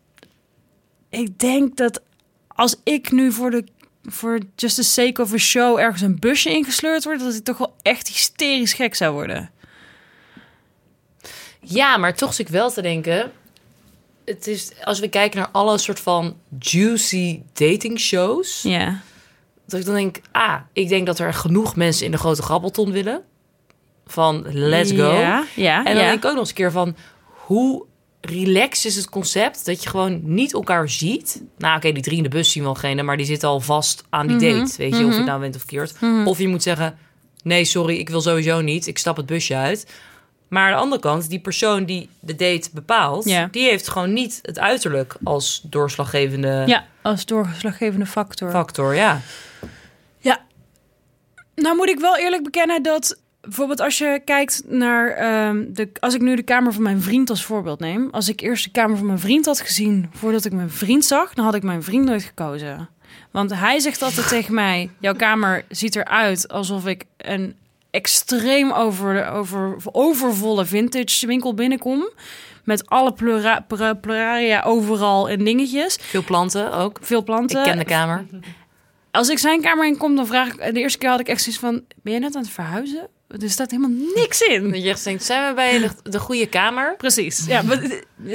ik 1.09 1.39
denk 1.39 1.77
dat 1.77 2.01
als 2.47 2.75
ik 2.83 3.11
nu 3.11 3.31
voor 3.31 3.51
de 3.51 3.63
voor 4.03 4.39
just 4.55 4.75
the 4.75 4.83
sake 4.83 5.21
of 5.21 5.33
a 5.33 5.37
show 5.37 5.79
ergens 5.79 6.01
een 6.01 6.19
busje 6.19 6.49
ingesleurd 6.49 7.03
word, 7.03 7.19
dat 7.19 7.33
ik 7.33 7.43
toch 7.43 7.57
wel 7.57 7.75
echt 7.81 8.07
hysterisch 8.07 8.73
gek 8.73 8.95
zou 8.95 9.13
worden. 9.13 9.51
Ja, 11.59 11.97
maar 11.97 12.15
toch 12.15 12.33
zit 12.33 12.47
ik 12.47 12.53
wel 12.53 12.71
te 12.71 12.81
denken. 12.81 13.31
Het 14.25 14.47
is, 14.47 14.71
als 14.83 14.99
we 14.99 15.07
kijken 15.07 15.39
naar 15.39 15.49
alle 15.51 15.77
soort 15.77 15.99
van 15.99 16.37
juicy 16.59 17.41
dating 17.53 17.99
shows. 17.99 18.61
Ja. 18.61 19.01
Dat 19.65 19.79
ik 19.79 19.85
dan 19.85 19.95
denk, 19.95 20.21
ah, 20.31 20.55
ik 20.73 20.89
denk 20.89 21.05
dat 21.05 21.19
er 21.19 21.33
genoeg 21.33 21.75
mensen 21.75 22.05
in 22.05 22.11
de 22.11 22.17
grote 22.17 22.41
grabbelton 22.41 22.91
willen. 22.91 23.23
Van 24.07 24.45
let's 24.47 24.91
go. 24.91 25.11
Ja, 25.11 25.45
ja, 25.55 25.77
en 25.77 25.83
dan 25.83 26.03
ja. 26.03 26.09
denk 26.09 26.23
ik 26.23 26.25
ook 26.25 26.31
nog 26.31 26.39
eens 26.39 26.49
een 26.49 26.55
keer 26.55 26.71
van, 26.71 26.95
hoe 27.23 27.85
relaxed 28.21 28.85
is 28.85 28.95
het 28.95 29.09
concept 29.09 29.65
dat 29.65 29.83
je 29.83 29.89
gewoon 29.89 30.19
niet 30.23 30.53
elkaar 30.53 30.89
ziet. 30.89 31.41
Nou, 31.57 31.77
oké, 31.77 31.91
die 31.91 32.03
drie 32.03 32.17
in 32.17 32.23
de 32.23 32.29
bus 32.29 32.51
zien 32.51 32.63
wel 32.63 32.75
geen, 32.75 33.05
maar 33.05 33.17
die 33.17 33.25
zitten 33.25 33.49
al 33.49 33.59
vast 33.59 34.03
aan 34.09 34.27
die 34.27 34.35
Mhm, 34.35 34.59
date. 34.59 34.77
Weet 34.77 34.97
je, 34.97 35.05
of 35.05 35.11
je 35.11 35.17
het 35.17 35.25
nou 35.25 35.39
bent 35.39 35.55
of 35.55 35.61
verkeerd. 35.61 35.93
Of 36.25 36.37
je 36.37 36.47
moet 36.47 36.63
zeggen, 36.63 36.97
nee, 37.43 37.65
sorry, 37.65 37.97
ik 37.97 38.09
wil 38.09 38.21
sowieso 38.21 38.61
niet. 38.61 38.87
Ik 38.87 38.97
stap 38.97 39.17
het 39.17 39.25
busje 39.25 39.55
uit. 39.55 39.91
Maar 40.47 40.65
aan 40.65 40.71
de 40.71 40.77
andere 40.81 41.01
kant, 41.01 41.29
die 41.29 41.39
persoon 41.39 41.85
die 41.85 42.09
de 42.19 42.35
date 42.35 42.69
bepaalt, 42.73 43.25
Ja. 43.25 43.47
die 43.51 43.69
heeft 43.69 43.87
gewoon 43.87 44.13
niet 44.13 44.39
het 44.41 44.59
uiterlijk 44.59 45.15
als 45.23 45.61
doorslaggevende 45.63 46.63
ja, 46.67 46.85
als 47.01 47.25
doorslaggevende 47.25 48.05
factor. 48.05 48.51
factor. 48.51 48.95
Ja. 48.95 49.21
Ja. 50.19 50.41
Nou 51.55 51.75
moet 51.75 51.89
ik 51.89 51.99
wel 51.99 52.17
eerlijk 52.17 52.43
bekennen 52.43 52.83
dat 52.83 53.19
bijvoorbeeld 53.49 53.79
als 53.79 53.97
je 53.97 54.21
kijkt 54.25 54.63
naar 54.67 55.09
ehm, 55.09 55.65
de, 55.73 55.89
als 55.99 56.13
ik 56.13 56.21
nu 56.21 56.35
de 56.35 56.43
kamer 56.43 56.73
van 56.73 56.83
mijn 56.83 57.01
vriend 57.01 57.29
als 57.29 57.45
voorbeeld 57.45 57.79
neem, 57.79 58.07
als 58.11 58.29
ik 58.29 58.39
eerst 58.39 58.63
de 58.63 58.71
kamer 58.71 58.97
van 58.97 59.05
mijn 59.05 59.19
vriend 59.19 59.45
had 59.45 59.61
gezien 59.61 60.09
voordat 60.13 60.45
ik 60.45 60.51
mijn 60.51 60.69
vriend 60.69 61.05
zag, 61.05 61.33
dan 61.33 61.45
had 61.45 61.55
ik 61.55 61.63
mijn 61.63 61.83
vriend 61.83 62.05
nooit 62.05 62.23
gekozen. 62.23 62.89
Want 63.31 63.53
hij 63.53 63.79
zegt 63.79 64.01
altijd 64.01 64.27
tegen 64.27 64.53
mij: 64.53 64.89
jouw 64.99 65.13
kamer 65.13 65.65
ziet 65.69 65.95
eruit 65.95 66.47
alsof 66.47 66.85
ik 66.85 67.03
een 67.17 67.55
extreem 67.91 68.71
over, 68.71 69.27
over, 69.27 69.77
overvolle 69.91 70.65
vintage 70.65 71.27
winkel 71.27 71.53
binnenkom. 71.53 72.09
Met 72.63 72.89
alle 72.89 73.13
plura, 73.13 73.59
plura- 73.67 73.93
pluraria 73.93 74.61
overal 74.61 75.29
en 75.29 75.43
dingetjes. 75.43 75.97
Veel 76.01 76.23
planten 76.23 76.73
ook. 76.73 76.97
Veel 77.01 77.23
planten. 77.23 77.57
Ik 77.57 77.63
ken 77.63 77.77
de 77.77 77.85
kamer. 77.85 78.25
Als 79.11 79.29
ik 79.29 79.37
zijn 79.37 79.61
kamer 79.61 79.87
in 79.87 79.97
kom, 79.97 80.15
dan 80.15 80.27
vraag 80.27 80.47
ik... 80.47 80.73
De 80.73 80.79
eerste 80.79 80.97
keer 80.97 81.09
had 81.09 81.19
ik 81.19 81.27
echt 81.27 81.41
zoiets 81.41 81.61
van... 81.61 81.83
Ben 82.01 82.13
je 82.13 82.19
net 82.19 82.35
aan 82.35 82.41
het 82.41 82.51
verhuizen? 82.51 83.07
Er 83.29 83.49
staat 83.49 83.71
helemaal 83.71 84.07
niks 84.15 84.41
in. 84.41 84.73
Je 84.83 84.95
denkt, 85.03 85.23
zijn 85.23 85.47
we 85.49 85.53
bij 85.53 85.79
de, 85.79 85.89
de 86.11 86.19
goede 86.19 86.45
kamer? 86.47 86.95
Precies. 86.97 87.45
Ja, 87.45 87.61
maar 87.61 87.81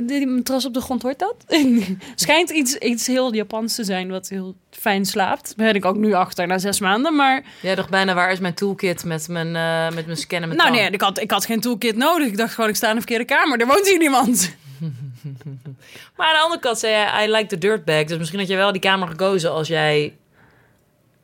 die- 0.07 0.27
matras 0.27 0.65
op 0.65 0.75
de 0.75 0.81
grond, 0.81 1.03
hoort 1.03 1.19
dat? 1.19 1.45
Schijnt 2.15 2.51
iets, 2.51 2.77
iets 2.77 3.07
heel 3.07 3.35
Japans 3.35 3.75
te 3.75 3.85
zijn, 3.85 4.11
wat 4.11 4.29
heel 4.29 4.55
fijn 4.71 5.05
slaapt. 5.05 5.57
Ben 5.57 5.75
ik 5.75 5.85
ook 5.85 5.97
nu 5.97 6.13
achter, 6.13 6.47
na 6.47 6.59
zes 6.59 6.81
maanden. 6.81 7.17
Maar 7.17 7.43
Jij 7.63 7.75
dacht 7.75 7.91
bijna, 7.91 8.15
waar 8.15 8.33
is 8.33 8.39
mijn 8.39 8.55
toolkit 8.55 9.05
met 9.05 9.29
mijn, 9.29 9.57
eh, 9.57 9.95
met 9.97 10.07
mijn 10.07 10.19
scannen 10.19 10.49
met 10.49 10.59
nou 10.59 10.71
nee, 10.71 10.91
ik 10.91 11.01
had, 11.01 11.21
ik 11.21 11.31
had 11.31 11.45
geen 11.47 11.61
toolkit 11.61 11.97
nodig. 11.97 12.27
Ik 12.27 12.37
dacht 12.37 12.55
gewoon, 12.55 12.71
ik 12.71 12.77
sta 12.77 12.89
in 12.89 12.95
de 12.95 13.01
verkeerde 13.01 13.25
kamer. 13.25 13.61
Er 13.61 13.67
woont 13.67 13.89
hier 13.89 13.99
niemand. 13.99 14.55
Maar 16.17 16.27
aan 16.27 16.35
de 16.35 16.41
andere 16.41 16.61
kant 16.61 16.79
zei 16.79 16.93
jij, 16.93 17.27
I 17.27 17.31
like 17.31 17.47
the 17.47 17.59
dirtbag. 17.59 18.05
Dus 18.05 18.19
misschien 18.19 18.39
had 18.39 18.49
je 18.49 18.57
wel 18.57 18.73
die 18.73 18.81
kamer 18.81 19.09
gekozen 19.09 19.53
als 19.53 19.69
jij 19.69 20.17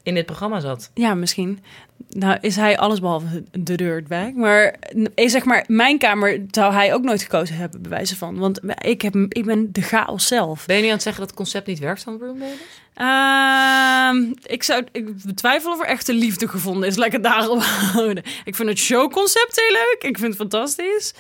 in 0.03 0.15
dit 0.15 0.27
programma 0.27 0.61
zat. 0.61 0.91
Ja, 0.95 1.15
misschien. 1.15 1.63
Nou, 2.11 2.39
is 2.41 2.57
hij 2.57 2.79
allesbehalve 2.79 3.43
de 3.53 3.75
dirtbag. 3.75 4.33
Maar 4.33 4.75
zeg 5.15 5.45
maar, 5.45 5.65
mijn 5.67 5.99
kamer 5.99 6.45
zou 6.51 6.73
hij 6.73 6.95
ook 6.95 7.03
nooit 7.03 7.23
gekozen 7.23 7.57
hebben, 7.57 7.83
bewijzen 7.83 8.17
van. 8.17 8.39
Want 8.39 8.61
ik, 8.79 9.03
heb, 9.03 9.15
ik 9.29 9.45
ben 9.45 9.73
de 9.73 9.83
chaos 9.83 10.27
zelf. 10.27 10.67
Ben 10.67 10.77
je 10.77 10.83
nu 10.83 10.89
aan 10.89 10.95
het 10.95 11.03
zeggen 11.03 11.21
dat 11.21 11.31
het 11.31 11.39
concept 11.41 11.67
niet 11.67 11.79
werkt 11.79 12.03
van 12.03 12.19
Room 12.21 12.39
Raiders? 12.39 12.61
Ehm, 12.95 14.53
ik 14.55 14.63
zou 14.63 14.85
ik 14.93 15.23
betwijfel 15.23 15.73
of 15.73 15.81
er 15.81 15.87
echte 15.87 16.13
liefde 16.15 16.49
gevonden 16.49 16.89
is. 16.89 16.97
Het 16.97 17.23
daarop 17.23 17.63
houden. 17.93 18.23
Ik 18.45 18.57
vind 18.57 18.69
het 18.69 18.79
showconcept 18.79 19.57
heel 19.61 19.73
leuk. 19.73 20.11
Ik 20.11 20.19
vind 20.19 20.29
het 20.29 20.37
fantastisch. 20.37 21.15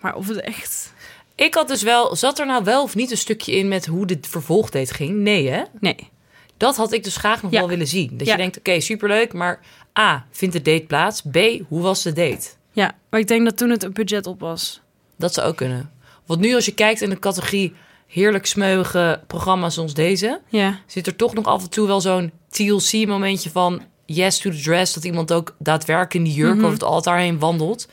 Maar 0.00 0.14
of 0.14 0.28
het 0.28 0.40
echt... 0.40 0.92
Ik 1.34 1.54
had 1.54 1.68
dus 1.68 1.82
wel, 1.82 2.16
zat 2.16 2.38
er 2.38 2.46
nou 2.46 2.64
wel 2.64 2.82
of 2.82 2.94
niet 2.94 3.10
een 3.10 3.16
stukje 3.16 3.52
in 3.52 3.68
met 3.68 3.86
hoe 3.86 4.06
de 4.06 4.18
vervolgdate 4.20 4.94
ging? 4.94 5.16
Nee 5.18 5.48
hè? 5.50 5.62
Nee. 5.80 6.08
Dat 6.56 6.76
had 6.76 6.92
ik 6.92 7.04
dus 7.04 7.16
graag 7.16 7.42
nog 7.42 7.52
Ja. 7.52 7.58
wel 7.58 7.68
willen 7.68 7.86
zien. 7.86 8.10
Dat 8.16 8.26
Ja. 8.26 8.32
je 8.32 8.38
denkt, 8.38 8.58
oké, 8.58 8.80
superleuk, 8.80 9.32
maar 9.32 9.60
A, 9.98 10.26
vindt 10.30 10.54
de 10.54 10.62
date 10.62 10.84
plaats? 10.86 11.20
B, 11.22 11.36
hoe 11.68 11.80
was 11.82 12.02
de 12.02 12.12
date? 12.12 12.48
Ja, 12.72 12.94
maar 13.10 13.20
ik 13.20 13.28
denk 13.28 13.44
dat 13.44 13.56
toen 13.56 13.70
het 13.70 13.92
budget 13.92 14.26
op 14.26 14.40
was. 14.40 14.80
Dat 15.16 15.34
zou 15.34 15.48
ook 15.48 15.56
kunnen. 15.56 15.90
Want 16.26 16.40
nu 16.40 16.54
als 16.54 16.64
je 16.64 16.74
kijkt 16.74 17.00
in 17.00 17.10
de 17.10 17.18
categorie 17.18 17.74
heerlijk 18.06 18.46
smeuige 18.46 19.20
programma's 19.26 19.74
zoals 19.74 19.94
deze... 19.94 20.40
Ja. 20.48 20.78
zit 20.86 21.06
er 21.06 21.16
toch 21.16 21.34
nog 21.34 21.44
af 21.46 21.62
en 21.62 21.70
toe 21.70 21.86
wel 21.86 22.00
zo'n 22.00 22.32
TLC-momentje 22.48 23.50
van 23.50 23.82
yes 24.06 24.38
to 24.38 24.50
the 24.50 24.60
dress. 24.60 24.94
Dat 24.94 25.04
iemand 25.04 25.32
ook 25.32 25.54
daadwerkelijk 25.58 26.14
in 26.14 26.22
die 26.24 26.32
jurk 26.32 26.54
Mhm. 26.54 26.60
over 26.62 26.72
het 26.72 26.82
altaar 26.84 27.18
heen 27.18 27.38
wandelt. 27.38 27.88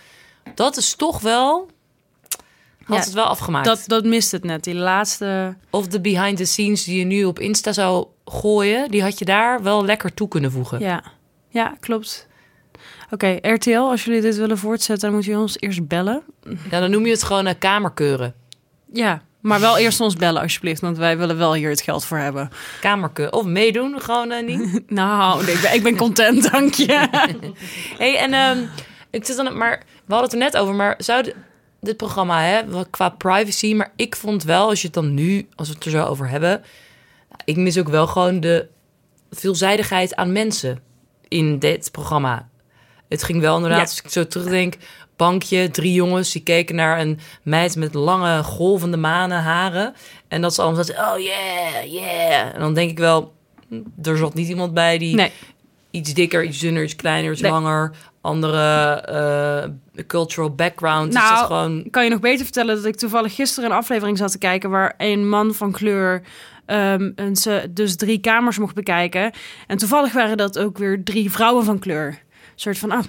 Dat 0.55 0.77
is 0.77 0.95
toch 0.95 1.19
wel... 1.19 1.69
Had 2.83 2.97
Ja, 2.97 3.03
het 3.03 3.13
wel 3.13 3.25
afgemaakt. 3.25 3.65
Dat, 3.65 3.83
dat 3.87 4.03
mist 4.05 4.31
het 4.31 4.43
net. 4.43 4.63
Die 4.63 4.73
laatste... 4.75 5.55
Of 5.69 5.87
de 5.87 6.01
behind 6.01 6.37
the 6.37 6.45
scenes 6.45 6.83
die 6.83 6.99
je 6.99 7.05
nu 7.05 7.23
op 7.25 7.39
Insta 7.39 7.71
zou 7.73 8.07
gooien... 8.25 8.91
die 8.91 9.01
had 9.01 9.19
je 9.19 9.25
daar 9.25 9.63
wel 9.63 9.85
lekker 9.85 10.13
toe 10.13 10.27
kunnen 10.27 10.51
voegen. 10.51 10.79
Ja. 10.79 11.03
Ja, 11.55 11.75
klopt. 11.79 12.27
Oké, 13.09 13.37
RTL, 13.41 13.77
als 13.77 14.03
jullie 14.03 14.21
dit 14.21 14.35
willen 14.35 14.57
voortzetten, 14.57 15.07
dan 15.07 15.17
moet 15.17 15.25
je 15.25 15.37
ons 15.37 15.59
eerst 15.59 15.87
bellen. 15.87 16.23
Ja, 16.71 16.79
dan 16.79 16.91
noem 16.91 17.05
je 17.05 17.11
het 17.11 17.23
gewoon 17.23 17.45
een 17.45 17.57
kamerkeuren. 17.57 18.33
Ja, 18.93 19.21
maar 19.39 19.59
wel 19.59 19.77
eerst 19.77 19.99
ons 19.99 20.15
bellen 20.15 20.41
alsjeblieft, 20.41 20.81
want 20.81 20.97
wij 20.97 21.17
willen 21.17 21.37
wel 21.37 21.53
hier 21.53 21.69
het 21.69 21.81
geld 21.81 22.05
voor 22.05 22.17
hebben. 22.17 22.49
Kamerkeuren. 22.81 23.33
Of 23.33 23.45
meedoen, 23.45 24.01
gewoon 24.01 24.31
eh, 24.31 24.45
niet. 24.45 24.81
Nou, 24.87 25.45
ik 25.45 25.61
ben, 25.61 25.73
ik 25.73 25.83
ben 25.83 25.95
content, 25.95 26.51
dank 26.51 26.73
je. 26.73 27.07
hey, 27.97 28.17
en 28.17 28.33
ehm, 28.33 28.65
ik 29.09 29.25
zit 29.25 29.35
dan... 29.35 29.57
Maar 29.57 29.83
we 30.05 30.13
hadden 30.13 30.29
het 30.29 30.33
er 30.33 30.51
net 30.51 30.57
over, 30.57 30.75
maar 30.75 30.95
zou... 30.97 31.33
dit 31.81 31.97
programma, 31.97 32.41
hè, 32.41 32.85
qua 32.89 33.09
privacy, 33.09 33.73
maar 33.73 33.91
ik 33.95 34.15
vond 34.15 34.43
wel, 34.43 34.67
als 34.69 34.79
je 34.79 34.85
het 34.85 34.95
dan 34.95 35.13
nu, 35.13 35.47
als 35.55 35.67
we 35.67 35.73
het 35.73 35.85
er 35.85 35.91
zo 35.91 36.05
over 36.05 36.29
hebben, 36.29 36.63
ik 37.45 37.55
mis 37.55 37.79
ook 37.79 37.89
wel 37.89 38.07
gewoon 38.07 38.39
de 38.39 38.67
veelzijdigheid 39.31 40.15
aan 40.15 40.31
mensen 40.31 40.83
in 41.35 41.59
dit 41.59 41.91
programma. 41.91 42.49
Het 43.09 43.23
ging 43.23 43.41
wel 43.41 43.55
inderdaad, 43.55 43.79
Ja. 43.79 43.85
als 43.85 44.01
ik 44.01 44.09
zo 44.11 44.27
terugdenk, 44.27 44.75
bankje, 45.15 45.69
drie 45.71 45.93
jongens 45.93 46.31
die 46.31 46.43
keken 46.43 46.75
naar 46.75 46.99
een 46.99 47.19
meid 47.43 47.75
met 47.75 47.93
lange 47.93 48.43
golvende 48.43 48.97
manen 48.97 49.41
haren 49.41 49.93
en 50.27 50.41
dat 50.41 50.53
ze 50.53 50.61
allemaal 50.61 50.83
zaten, 50.83 51.03
oh 51.13 51.19
yeah, 51.19 51.91
yeah. 51.93 52.53
En 52.53 52.59
dan 52.59 52.73
denk 52.73 52.89
ik 52.91 52.97
wel, 52.97 53.33
hm, 53.69 53.81
er 54.03 54.17
zat 54.17 54.33
niet 54.33 54.47
iemand 54.47 54.73
bij 54.73 54.97
die 54.97 55.15
Nee, 55.15 55.31
iets 55.91 56.13
dikker, 56.13 56.43
iets 56.43 56.59
dunner, 56.59 56.83
iets 56.83 56.95
kleiner, 56.95 57.31
iets 57.31 57.41
Nee. 57.41 57.51
langer. 57.51 57.91
Andere 58.21 58.91
eh, 59.97 60.03
cultural 60.07 60.49
background. 60.55 61.05
Dus 61.11 61.21
Nou, 61.21 61.29
dat 61.29 61.39
is 61.39 61.45
gewoon... 61.45 61.87
kan 61.89 62.03
je 62.03 62.09
nog 62.09 62.19
beter 62.19 62.43
vertellen 62.43 62.75
dat 62.75 62.85
ik 62.85 62.95
toevallig 62.95 63.35
gisteren 63.35 63.69
een 63.69 63.75
aflevering 63.77 64.17
zat 64.17 64.31
te 64.31 64.37
kijken 64.37 64.69
waar 64.69 64.93
een 64.97 65.29
man 65.29 65.53
van 65.53 65.71
kleur 65.71 66.21
ehm, 66.65 67.11
en 67.15 67.35
ze 67.35 67.67
dus 67.69 67.95
drie 67.95 68.19
kamers 68.19 68.57
mocht 68.57 68.75
bekijken. 68.75 69.31
En 69.67 69.77
toevallig 69.77 70.13
waren 70.13 70.37
dat 70.37 70.59
ook 70.59 70.77
weer 70.77 71.03
drie 71.03 71.31
vrouwen 71.31 71.65
van 71.65 71.79
kleur. 71.79 72.07
Een 72.07 72.15
soort 72.55 72.77
van, 72.77 72.91
ah, 72.91 73.03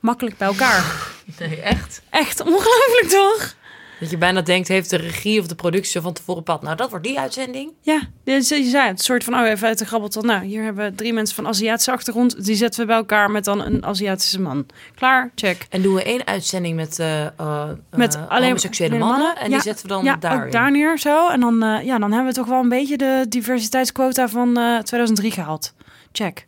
makkelijk 0.00 0.36
bij 0.36 0.48
elkaar. 0.48 0.84
Nee, 1.38 1.60
echt. 1.60 2.02
Echt 2.10 2.40
ongelooflijk 2.40 3.06
toch? 3.08 3.54
Dat 4.00 4.10
je 4.10 4.18
bijna 4.18 4.40
denkt, 4.40 4.68
heeft 4.68 4.90
de 4.90 4.96
regie 4.96 5.40
of 5.40 5.46
de 5.46 5.54
productie 5.54 6.00
van 6.00 6.12
tevoren 6.12 6.44
bepaald. 6.44 6.62
Nou, 6.62 6.76
dat 6.76 6.90
wordt 6.90 7.04
die 7.04 7.18
uitzending. 7.18 7.72
Ja, 7.80 8.00
dus 8.24 8.48
je 8.48 8.64
zei 8.64 8.88
het 8.88 9.02
soort 9.02 9.24
van, 9.24 9.34
oh 9.34 9.46
even 9.46 9.68
uit 9.68 9.78
de 9.78 9.84
grabbelton. 9.84 10.26
Nou, 10.26 10.44
hier 10.44 10.62
hebben 10.62 10.84
we 10.84 10.94
drie 10.94 11.12
mensen 11.12 11.34
van 11.34 11.46
Aziatische 11.46 11.92
achtergrond. 11.92 12.44
Die 12.44 12.56
zetten 12.56 12.80
we 12.80 12.86
bij 12.86 12.96
elkaar 12.96 13.30
met 13.30 13.44
dan 13.44 13.60
een 13.60 13.84
Aziatische 13.84 14.40
man. 14.40 14.66
Klaar, 14.94 15.30
check. 15.34 15.66
En 15.70 15.82
doen 15.82 15.94
we 15.94 16.02
één 16.02 16.26
uitzending 16.26 16.76
met, 16.76 16.98
eh 16.98 17.24
eh, 17.26 17.68
Met 17.90 18.14
eh, 18.14 18.28
alleen 18.28 18.46
homoseksuele 18.46 18.94
alleen 18.94 19.06
mannen. 19.06 19.36
En 19.36 19.50
Ja, 19.50 19.54
die 19.54 19.62
zetten 19.62 19.86
we 19.86 19.92
dan 19.92 20.04
ja, 20.04 20.14
ook 20.14 20.52
daar 20.52 20.70
neer 20.70 20.98
zo. 20.98 21.28
En 21.30 21.40
dan, 21.40 21.58
ja, 21.84 21.98
dan 21.98 22.12
hebben 22.12 22.32
we 22.32 22.38
toch 22.38 22.48
wel 22.48 22.60
een 22.60 22.68
beetje 22.68 22.96
de 22.96 23.26
diversiteitsquota 23.28 24.28
van 24.28 24.56
eh 24.56 24.78
2003 24.78 25.30
gehaald. 25.30 25.74
Check. 26.12 26.46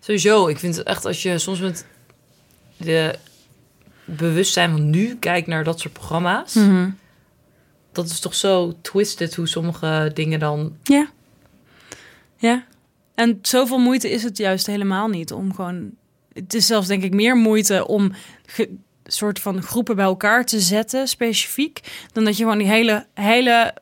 Sowieso, 0.00 0.46
ik 0.46 0.58
vind 0.58 0.76
het 0.76 0.86
echt 0.86 1.04
als 1.04 1.22
je 1.22 1.38
soms 1.38 1.60
met 1.60 1.86
de 2.76 3.14
bewustzijn 4.16 4.70
van 4.70 4.90
nu 4.90 5.16
kijkt 5.16 5.46
naar 5.46 5.64
dat 5.64 5.80
soort 5.80 5.92
programma's. 5.92 6.54
Mhm. 6.54 6.90
Dat 7.92 8.06
is 8.10 8.20
toch 8.20 8.34
zo 8.34 8.74
twisted 8.80 9.34
hoe 9.34 9.48
sommige 9.48 10.10
dingen 10.14 10.38
dan... 10.38 10.76
Ja. 10.82 11.08
Ja. 12.36 12.64
En 13.14 13.38
zoveel 13.42 13.78
moeite 13.78 14.10
is 14.10 14.22
het 14.22 14.36
juist 14.36 14.66
helemaal 14.66 15.08
niet 15.08 15.32
om 15.32 15.54
gewoon... 15.54 15.90
Het 16.32 16.54
is 16.54 16.66
zelfs 16.66 16.86
denk 16.86 17.02
ik 17.02 17.14
meer 17.14 17.36
moeite 17.36 17.86
om 17.86 18.12
ge- 18.46 18.76
soort 19.04 19.40
van 19.40 19.62
groepen 19.62 19.96
bij 19.96 20.04
elkaar 20.04 20.44
te 20.44 20.60
zetten, 20.60 21.08
specifiek, 21.08 21.80
dan 22.12 22.24
dat 22.24 22.36
je 22.36 22.42
gewoon 22.42 22.58
die 22.58 22.66
hele, 22.66 23.06
hele 23.14 23.74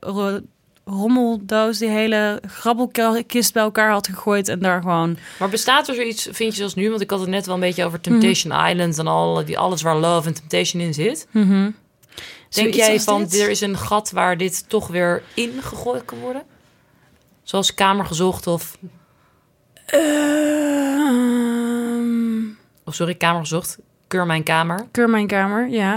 rommeldoos, 0.88 1.78
die 1.78 1.88
hele 1.88 2.42
grabbelkist 2.46 3.52
bij 3.52 3.62
elkaar 3.62 3.90
had 3.90 4.06
gegooid 4.06 4.48
en 4.48 4.58
daar 4.58 4.80
gewoon... 4.82 5.16
Maar 5.38 5.48
bestaat 5.48 5.88
er 5.88 5.94
zoiets, 5.94 6.22
vind 6.22 6.50
je 6.52 6.56
zoals 6.56 6.74
nu? 6.74 6.88
Want 6.88 7.00
ik 7.00 7.10
had 7.10 7.20
het 7.20 7.28
net 7.28 7.46
wel 7.46 7.54
een 7.54 7.60
beetje 7.60 7.84
over 7.84 8.00
Temptation 8.00 8.52
Mhm. 8.52 8.66
Island 8.68 8.98
en 8.98 9.06
al, 9.06 9.44
die, 9.44 9.58
alles 9.58 9.82
waar 9.82 9.96
love 9.96 10.28
en 10.28 10.34
temptation 10.34 10.82
in 10.82 10.94
zit. 10.94 11.26
Denk 11.32 11.74
Zoiets 12.48 12.76
jij 12.76 13.00
van, 13.00 13.20
dit? 13.20 13.40
er 13.40 13.50
is 13.50 13.60
een 13.60 13.76
gat 13.78 14.10
waar 14.10 14.36
dit 14.36 14.68
toch 14.68 14.88
weer 14.88 15.22
ingegooid 15.34 16.04
kan 16.04 16.18
worden? 16.18 16.42
Zoals 17.42 17.74
Kamergezocht 17.74 18.46
of... 18.46 18.78
Ehm, 21.16 22.44
Of 22.84 22.94
sorry, 22.94 23.14
Kamergezocht. 23.14 23.78
Keur 24.08 24.26
mijn 24.26 24.42
kamer. 24.42 24.86
Keur 24.90 25.10
mijn 25.10 25.26
kamer, 25.26 25.68
ja. 25.68 25.92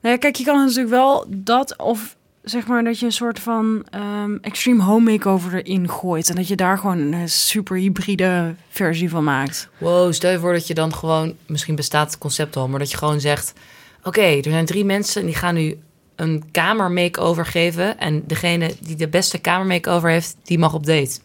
Nou 0.00 0.14
ja, 0.14 0.16
kijk, 0.16 0.36
je 0.36 0.44
kan 0.44 0.56
natuurlijk 0.58 0.88
wel 0.88 1.24
dat 1.28 1.76
of 1.78 2.16
zeg 2.48 2.66
maar 2.66 2.84
dat 2.84 2.98
je 2.98 3.06
een 3.06 3.12
soort 3.12 3.40
van 3.40 3.86
ehm, 3.90 4.36
extreme 4.40 4.82
home 4.82 5.10
makeover 5.10 5.54
erin 5.54 5.90
gooit 5.90 6.28
en 6.28 6.34
dat 6.36 6.48
je 6.48 6.56
daar 6.56 6.78
gewoon 6.78 6.98
een 6.98 7.28
super 7.28 7.76
hybride 7.76 8.54
versie 8.68 9.10
van 9.10 9.24
maakt. 9.24 9.68
Wow, 9.78 10.12
stel 10.12 10.30
je 10.30 10.38
voor 10.38 10.52
dat 10.52 10.66
je 10.66 10.74
dan 10.74 10.94
gewoon... 10.94 11.34
Misschien 11.46 11.74
bestaat 11.74 12.10
het 12.10 12.18
concept 12.18 12.56
al, 12.56 12.68
maar 12.68 12.78
dat 12.78 12.90
je 12.90 12.96
gewoon 12.96 13.20
zegt... 13.20 13.52
Oké, 14.02 14.20
er 14.20 14.50
zijn 14.50 14.66
drie 14.66 14.84
mensen 14.84 15.20
en 15.20 15.26
die 15.26 15.36
gaan 15.36 15.54
nu 15.54 15.78
een 16.16 16.44
kamer 16.50 16.90
makeover 16.90 17.46
geven. 17.46 17.98
En 17.98 18.22
degene 18.26 18.74
die 18.80 18.96
de 18.96 19.08
beste 19.08 19.38
kamer 19.38 19.66
makeover 19.66 20.10
heeft, 20.10 20.36
die 20.42 20.58
mag 20.58 20.74
op 20.74 20.86
date. 20.86 21.18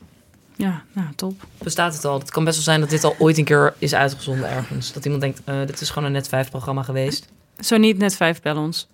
Ja, 0.55 0.83
nou 0.91 1.07
top. 1.15 1.45
Bestaat 1.57 1.93
het 1.93 2.05
al? 2.05 2.19
Het 2.19 2.31
kan 2.31 2.43
best 2.43 2.55
wel 2.55 2.65
zijn 2.65 2.79
dat 2.79 2.89
dit 2.89 3.03
al 3.03 3.15
ooit 3.19 3.37
een 3.37 3.43
keer 3.43 3.73
is 3.77 3.93
uitgezonden 3.93 4.49
ergens. 4.49 4.93
Dat 4.93 5.05
iemand 5.05 5.21
denkt, 5.21 5.41
eh, 5.45 5.65
dit 5.65 5.81
is 5.81 5.89
gewoon 5.89 6.07
een 6.07 6.13
net 6.13 6.27
5 6.27 6.49
programma 6.49 6.83
geweest. 6.83 7.27
Zo 7.65 7.77
niet 7.77 7.97
net 7.97 8.15
vijf 8.15 8.41
bel 8.41 8.57
ons. 8.57 8.87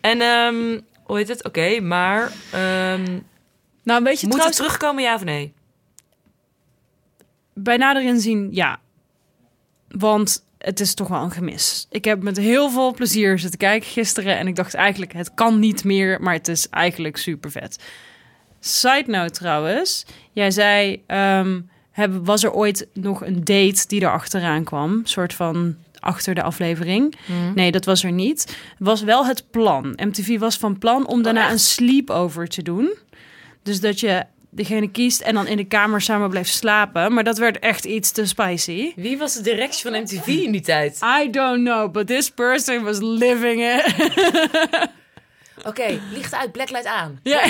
En 0.00 0.20
ehm, 0.20 0.80
hoe 1.02 1.16
heet 1.16 1.28
het? 1.28 1.44
Oké, 1.44 1.80
maar 1.80 2.32
ehm, 2.52 3.04
Nou, 3.82 3.98
een 3.98 4.04
beetje 4.04 4.26
moet 4.26 4.42
het 4.42 4.52
trouwens 4.52 4.56
terugkomen, 4.56 5.02
ja 5.02 5.14
of 5.14 5.24
nee? 5.24 5.54
bij 7.58 7.76
nader 7.76 8.02
inzien, 8.02 8.48
ja. 8.50 8.78
Want 9.88 10.44
het 10.58 10.80
is 10.80 10.94
toch 10.94 11.08
wel 11.08 11.22
een 11.22 11.30
gemis. 11.30 11.86
Ik 11.90 12.04
heb 12.04 12.22
met 12.22 12.36
heel 12.36 12.70
veel 12.70 12.94
plezier 12.94 13.38
zitten 13.38 13.58
kijken 13.58 13.88
gisteren. 13.88 14.38
En 14.38 14.46
ik 14.46 14.56
dacht 14.56 14.74
eigenlijk, 14.74 15.12
het 15.12 15.34
kan 15.34 15.58
niet 15.58 15.84
meer. 15.84 16.20
Maar 16.20 16.34
het 16.34 16.48
is 16.48 16.68
eigenlijk 16.68 17.16
super 17.16 17.50
vet. 17.50 17.84
Side 18.60 19.04
note 19.06 19.32
trouwens. 19.32 20.06
Jij 20.32 20.50
zei, 20.50 21.02
ehm, 21.06 21.60
was 22.22 22.44
er 22.44 22.52
ooit 22.52 22.86
nog 22.92 23.24
een 23.24 23.44
date 23.44 23.86
die 23.86 24.00
er 24.00 24.12
achteraan 24.12 24.64
kwam? 24.64 25.00
soort 25.04 25.34
van 25.34 25.76
achter 26.06 26.34
de 26.34 26.42
aflevering. 26.42 27.14
Nee, 27.54 27.70
dat 27.72 27.84
was 27.84 28.04
er 28.04 28.12
niet. 28.12 28.56
Was 28.78 29.02
wel 29.02 29.26
het 29.26 29.50
plan. 29.50 29.92
MTV 29.96 30.38
was 30.38 30.56
van 30.56 30.78
plan 30.78 31.06
om 31.06 31.22
daarna 31.22 31.50
een 31.50 31.58
sleepover 31.58 32.48
te 32.48 32.62
doen. 32.62 32.94
Dus 33.62 33.80
dat 33.80 34.00
je 34.00 34.24
degene 34.50 34.90
kiest 34.90 35.20
en 35.20 35.34
dan 35.34 35.46
in 35.46 35.56
de 35.56 35.64
kamer 35.64 36.00
samen 36.00 36.30
blijft 36.30 36.54
slapen. 36.54 37.12
Maar 37.12 37.24
dat 37.24 37.38
werd 37.38 37.58
echt 37.58 37.84
iets 37.84 38.10
te 38.10 38.26
spicy. 38.26 38.92
Wie 38.96 39.18
was 39.18 39.34
de 39.34 39.42
directie 39.42 39.90
van 39.90 40.00
MTV 40.00 40.26
in 40.26 40.52
die 40.52 40.60
tijd? 40.60 41.00
I 41.22 41.30
don't 41.30 41.64
know, 41.64 41.92
but 41.92 42.06
this 42.06 42.30
person 42.30 42.82
was 42.82 42.98
living 43.00 43.62
it. 43.62 43.94
Oké, 45.70 46.00
licht 46.12 46.34
uit, 46.34 46.52
blacklight 46.52 46.86
aan. 46.86 47.20
ja. 47.22 47.40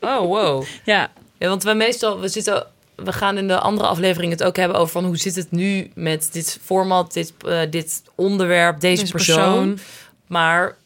Oh, 0.00 0.18
wow. 0.20 0.64
ja. 0.84 1.10
Ja, 1.38 1.48
want 1.48 1.62
we 1.62 1.74
meestal, 1.74 2.20
we 2.20 2.28
zitten, 2.28 2.66
we 3.04 3.12
gaan 3.12 3.38
in 3.38 3.48
de 3.48 3.58
andere 3.58 3.88
aflevering 3.88 4.32
het 4.32 4.42
ook 4.42 4.56
hebben 4.56 4.76
over 4.76 4.92
van 4.92 5.04
hoe 5.04 5.16
zit 5.16 5.34
het 5.34 5.50
nu 5.50 5.90
met 5.94 6.28
dit 6.32 6.58
format, 6.64 7.12
dit, 7.12 7.32
eh, 7.46 7.60
dit 7.70 8.02
onderwerp, 8.14 8.80
deze, 8.80 9.00
Deze 9.00 9.12
persoon. 9.12 9.36
persoon. 9.36 9.78
Maar 10.26 10.76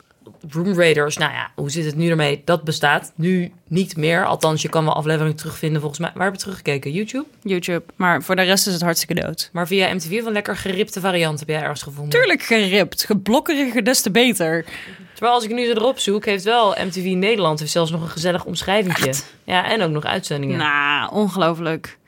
Room 0.51 0.75
Raiders, 0.75 1.17
nou 1.17 1.33
ja, 1.33 1.51
hoe 1.55 1.71
zit 1.71 1.85
het 1.85 1.97
nu 1.97 2.09
ermee? 2.11 2.43
Dat 2.45 2.65
bestaat 2.65 3.13
nu 3.15 3.53
niet 3.69 3.97
meer. 3.97 4.25
Althans, 4.25 4.63
je 4.63 4.69
kan 4.69 4.85
wel 4.85 4.95
afleveringen 4.95 5.37
terugvinden 5.37 5.81
volgens 5.81 6.01
mij. 6.01 6.11
Waar 6.15 6.25
heb 6.25 6.35
je 6.35 6.41
teruggekeken? 6.41 6.93
YouTube? 6.93 7.27
YouTube. 7.43 7.83
Maar 7.97 8.23
voor 8.23 8.37
de 8.37 8.43
rest 8.43 8.67
is 8.67 8.73
het 8.73 8.83
hartstikke 8.83 9.23
dood. 9.23 9.51
Maar 9.53 9.67
via 9.67 9.95
MTV 9.95 10.11
een 10.11 10.33
lekker 10.33 10.57
geripte 10.57 11.01
variant 11.01 11.39
heb 11.39 11.49
jij 11.49 11.61
ergens 11.63 11.83
gevonden? 11.83 12.19
Tuurlijk 12.21 12.43
geript. 12.43 13.05
Geblokkeriger, 13.05 13.85
des 13.85 14.01
te 14.01 14.11
beter. 14.11 14.65
Terwijl 15.13 15.35
als 15.35 15.45
ik 15.45 15.51
nu 15.51 15.69
erop 15.71 15.99
zoek, 15.99 16.25
heeft 16.25 16.45
wel 16.45 16.75
MTV 16.85 17.05
Nederland 17.05 17.59
heeft 17.59 17.73
zelfs 17.73 17.91
nog 17.91 18.03
een 18.03 18.09
gezellig 18.09 18.45
omschrijvingje. 18.45 19.13
Ja, 19.45 19.71
en 19.71 19.83
ook 19.83 19.91
nog 19.91 20.05
uitzendingen. 20.05 20.59
Nou, 20.59 21.13
ongelooflijk. 21.13 21.99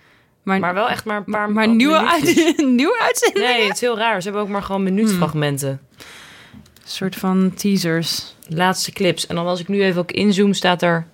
Maar, 0.49 0.61
Maar 0.61 0.75
wel 0.75 0.89
echt 0.89 1.05
maar 1.05 1.17
een 1.17 1.33
paar 1.33 1.51
maar 1.51 1.69
nieuwe, 1.69 2.09
uit, 2.09 2.25
nieuwe 2.81 3.01
uitzendingen? 3.01 3.49
Nee, 3.49 3.67
het 3.67 3.75
is 3.75 3.81
heel 3.81 3.99
raar. 3.99 4.23
Ze 4.23 4.29
hebben 4.29 4.43
ook 4.43 4.53
maar 4.53 4.63
gewoon 4.63 4.83
minuutfragmenten. 4.83 5.69
Een 5.69 6.05
soort 6.85 7.17
van 7.17 7.53
teasers. 7.55 8.35
Laatste 8.47 8.93
clips. 8.93 9.27
En 9.27 9.35
dan 9.35 9.47
als 9.47 9.61
ik 9.61 9.69
nu 9.69 9.83
even 9.83 10.01
ook 10.01 10.13
inzoom, 10.13 10.53
staat 10.53 10.83
er... 10.83 11.07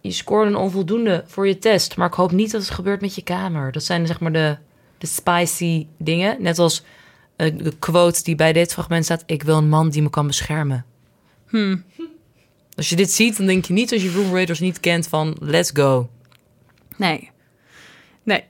Je 0.00 0.10
scoort 0.10 0.46
een 0.46 0.56
onvoldoende 0.56 1.24
voor 1.26 1.46
je 1.46 1.58
test. 1.58 1.96
Maar 1.96 2.06
ik 2.06 2.14
hoop 2.14 2.32
niet 2.32 2.50
dat 2.50 2.60
het 2.60 2.70
gebeurt 2.70 3.00
met 3.00 3.14
je 3.14 3.22
kamer. 3.22 3.72
Dat 3.72 3.82
zijn 3.82 4.06
zeg 4.06 4.20
maar 4.20 4.32
de, 4.32 4.56
de 4.98 5.06
spicy 5.06 5.86
dingen. 5.98 6.36
Net 6.42 6.58
als 6.58 6.84
de 7.36 7.72
quote 7.78 8.22
die 8.22 8.34
bij 8.34 8.52
dit 8.52 8.72
fragment 8.72 9.04
staat... 9.04 9.22
Ik 9.26 9.42
wil 9.42 9.56
een 9.56 9.68
man 9.68 9.90
die 9.90 10.02
me 10.02 10.10
kan 10.10 10.26
beschermen. 10.26 10.84
Als 12.76 12.88
je 12.88 12.96
dit 12.96 13.10
ziet, 13.10 13.36
dan 13.36 13.46
denk 13.46 13.64
je 13.64 13.72
niet 13.72 13.92
als 13.92 14.02
je 14.02 14.12
Room 14.12 14.32
Raiders 14.32 14.60
niet 14.60 14.80
kent 14.80 15.08
van... 15.08 15.36
Let's 15.40 15.70
go. 15.74 16.08
Nee. 16.96 17.32
Nee. 18.24 18.44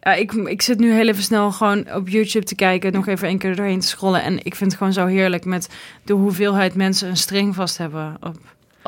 Ja, 0.00 0.12
ik, 0.14 0.32
ik 0.32 0.62
zit 0.62 0.78
nu 0.78 0.92
heel 0.92 1.08
even 1.08 1.22
snel 1.22 1.52
gewoon 1.52 1.92
op 1.94 2.08
YouTube 2.08 2.44
te 2.46 2.54
kijken, 2.54 2.92
nog 2.92 3.06
even 3.06 3.28
een 3.28 3.38
keer 3.38 3.56
doorheen 3.56 3.80
te 3.80 3.86
scrollen. 3.86 4.22
En 4.22 4.38
ik 4.44 4.54
vind 4.54 4.70
het 4.70 4.78
gewoon 4.78 4.92
zo 4.92 5.06
heerlijk 5.06 5.44
met 5.44 5.68
de 6.04 6.12
hoeveelheid 6.12 6.74
mensen 6.74 7.08
een 7.08 7.16
string 7.16 7.54
vast 7.54 7.78
hebben 7.78 8.16
op, 8.20 8.36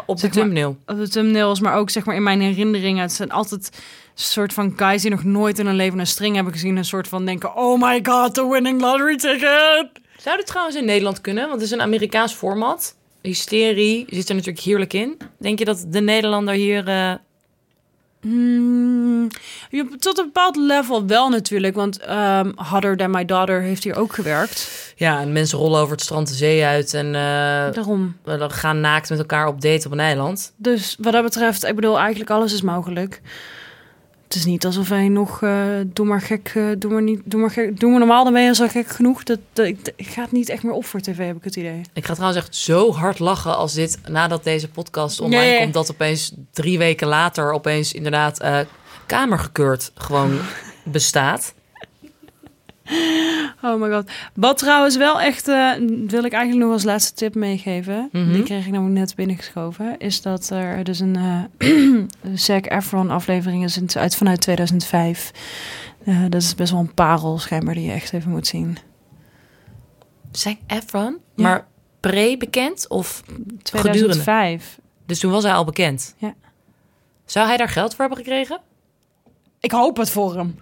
Op 0.07 0.15
de 0.17 0.21
Zeg 0.21 0.35
maar- 0.35 0.43
thumbnail. 0.43 0.77
op 0.87 0.97
de 0.97 1.09
thumbnails, 1.09 1.61
maar 1.61 1.75
ook 1.77 1.91
zeg 1.91 2.05
maar 2.05 2.15
in 2.15 2.23
mijn 2.23 2.41
herinneringen. 2.41 3.03
Het 3.03 3.13
zijn 3.13 3.31
altijd 3.31 3.71
een 3.75 3.83
soort 4.15 4.53
van 4.53 4.73
guys 4.77 5.03
die 5.03 5.11
nog 5.11 5.25
nooit 5.25 5.59
in 5.59 5.67
hun 5.67 5.75
leven 5.77 5.99
een 5.99 6.07
string 6.07 6.35
hebben 6.35 6.53
gezien. 6.53 6.77
Een 6.77 6.85
soort 6.85 7.09
van 7.09 7.25
denken, 7.25 7.57
oh 7.57 7.81
my 7.83 8.01
god, 8.03 8.35
the 8.35 8.49
winning 8.49 8.81
lottery 8.81 9.17
ticket. 9.17 9.89
Zou 10.17 10.37
dit 10.37 10.47
trouwens 10.47 10.77
in 10.77 10.85
Nederland 10.85 11.21
kunnen? 11.21 11.43
Want 11.49 11.55
het 11.55 11.65
is 11.65 11.71
een 11.71 11.83
Amerikaans 11.83 12.33
format. 12.35 12.97
Hysterie 13.23 14.07
zit 14.11 14.29
er 14.29 14.35
natuurlijk 14.35 14.65
heerlijk 14.65 14.93
in. 14.93 15.17
Denk 15.39 15.59
je 15.59 15.65
dat 15.65 15.85
de 15.89 16.01
Nederlander 16.01 16.55
hier... 16.55 16.89
eh, 16.89 17.13
Hmm, 18.21 19.29
je- 19.71 19.97
tot 19.99 20.19
een 20.19 20.25
bepaald 20.25 20.57
level 20.57 21.07
wel 21.07 21.29
natuurlijk, 21.29 21.75
want 21.75 21.99
ehm 21.99 22.51
Hotter 22.57 22.97
Than 22.97 23.11
My 23.11 23.25
Daughter 23.25 23.61
heeft 23.63 23.85
hier 23.85 23.97
ook 23.97 24.13
gewerkt. 24.15 24.93
Ja, 24.97 25.21
en 25.21 25.33
mensen 25.33 25.59
rollen 25.59 25.81
over 25.81 25.93
het 25.93 26.01
strand 26.03 26.29
de 26.29 26.35
zee 26.35 26.65
uit 26.65 26.95
en 26.95 27.13
Daarom. 27.13 28.17
we 28.25 28.51
gaan 28.51 28.81
naakt 28.81 29.11
met 29.11 29.19
elkaar 29.19 29.47
op 29.47 29.61
date 29.61 29.87
op 29.87 29.93
een 29.93 30.01
eiland. 30.01 30.53
Dus 30.57 30.97
wat 31.01 31.13
dat 31.13 31.23
betreft, 31.23 31.65
ik 31.65 31.75
bedoel, 31.75 31.99
eigenlijk 31.99 32.31
alles 32.31 32.53
is 32.53 32.63
mogelijk. 32.63 33.21
Het 34.29 34.37
is 34.37 34.45
niet 34.45 34.65
alsof 34.67 34.89
wij 34.89 35.09
nog, 35.09 35.43
eh, 35.43 35.65
doe 35.87 36.07
maar 36.07 36.21
gek, 36.21 36.53
eh, 36.55 36.65
doe 36.79 36.93
maar 36.93 37.03
niet, 37.03 37.21
doe 37.25 37.41
maar 37.41 37.51
gek, 37.51 37.81
doe 37.81 37.91
maar 37.91 37.99
normaal, 37.99 38.25
dan 38.25 38.33
ben 38.33 38.43
je 38.43 38.59
al 38.61 38.69
gek 38.69 38.89
genoeg. 38.89 39.23
Dat, 39.23 39.39
dat, 39.53 39.67
ik- 39.67 39.93
ik 39.97 40.07
gaat 40.07 40.33
niet 40.33 40.49
echt 40.49 40.63
meer 40.63 40.73
op 40.73 40.85
voor 40.85 41.01
tv, 41.01 41.17
heb 41.27 41.37
ik 41.37 41.45
het 41.45 41.57
idee. 41.57 41.81
Ik 41.93 42.05
ga 42.07 42.15
trouwens 42.15 42.41
echt 42.45 42.57
zo 42.57 42.93
hard 42.93 43.19
lachen 43.19 43.57
als 43.57 43.73
dit, 43.75 43.99
nadat 44.09 44.45
deze 44.45 44.69
podcast 44.69 45.21
online 45.21 45.59
komt, 45.59 45.75
dat 45.75 45.91
opeens 45.91 46.33
drie 46.53 46.79
weken 46.79 47.07
later 47.09 47.53
opeens 47.53 47.93
inderdaad... 47.93 48.41
eh, 48.41 48.59
kamergekeurd 49.07 49.93
gewoon 49.95 50.39
bestaat. 50.85 51.55
Oh 53.63 53.81
my 53.81 53.91
god. 53.91 54.11
Wat 54.35 54.59
trouwens 54.59 54.97
wel 54.97 55.21
echt, 55.21 55.49
eh, 55.49 55.73
wil 56.07 56.25
ik 56.25 56.33
eigenlijk 56.33 56.65
nog 56.65 56.73
als 56.73 56.85
laatste 56.85 57.15
tip 57.15 57.35
meegeven. 57.35 58.09
Mhm. 58.13 58.33
Die 58.33 58.43
kreeg 58.43 58.67
ik 58.67 58.73
namelijk 58.73 58.99
net 58.99 59.15
binnengeschoven. 59.15 59.99
Is 59.99 60.23
dat 60.23 60.51
er 60.51 60.85
dus 60.85 61.01
een 61.01 61.17
eh 61.59 62.35
Zac 62.35 62.67
Efron 62.71 63.11
aflevering 63.11 63.65
is 63.65 63.77
in- 63.77 63.89
uit 63.95 64.17
vanuit 64.17 64.41
2005. 64.41 65.31
Eh, 66.05 66.23
dat 66.29 66.43
is 66.43 66.55
best 66.55 66.71
wel 66.73 66.81
een 66.81 66.95
parel 66.95 67.39
schijnbaar 67.39 67.75
die 67.75 67.85
je 67.85 67.93
echt 67.93 68.13
even 68.13 68.31
moet 68.31 68.47
zien. 68.47 68.79
Zac 70.33 70.57
Efron, 70.67 71.19
Ja. 71.35 71.43
maar 71.43 71.67
pre-bekend 72.01 72.89
of 72.89 73.23
2005. 73.63 74.79
Dus 75.07 75.19
toen 75.19 75.31
was 75.31 75.43
hij 75.43 75.53
al 75.53 75.65
bekend. 75.65 76.15
Ja. 76.19 76.35
Zou 77.25 77.47
hij 77.47 77.57
daar 77.57 77.69
geld 77.69 77.91
voor 77.91 78.01
hebben 78.01 78.19
gekregen? 78.25 78.61
Ik 79.61 79.71
hoop 79.71 79.97
het 79.97 80.11
voor 80.11 80.37
hem. 80.37 80.59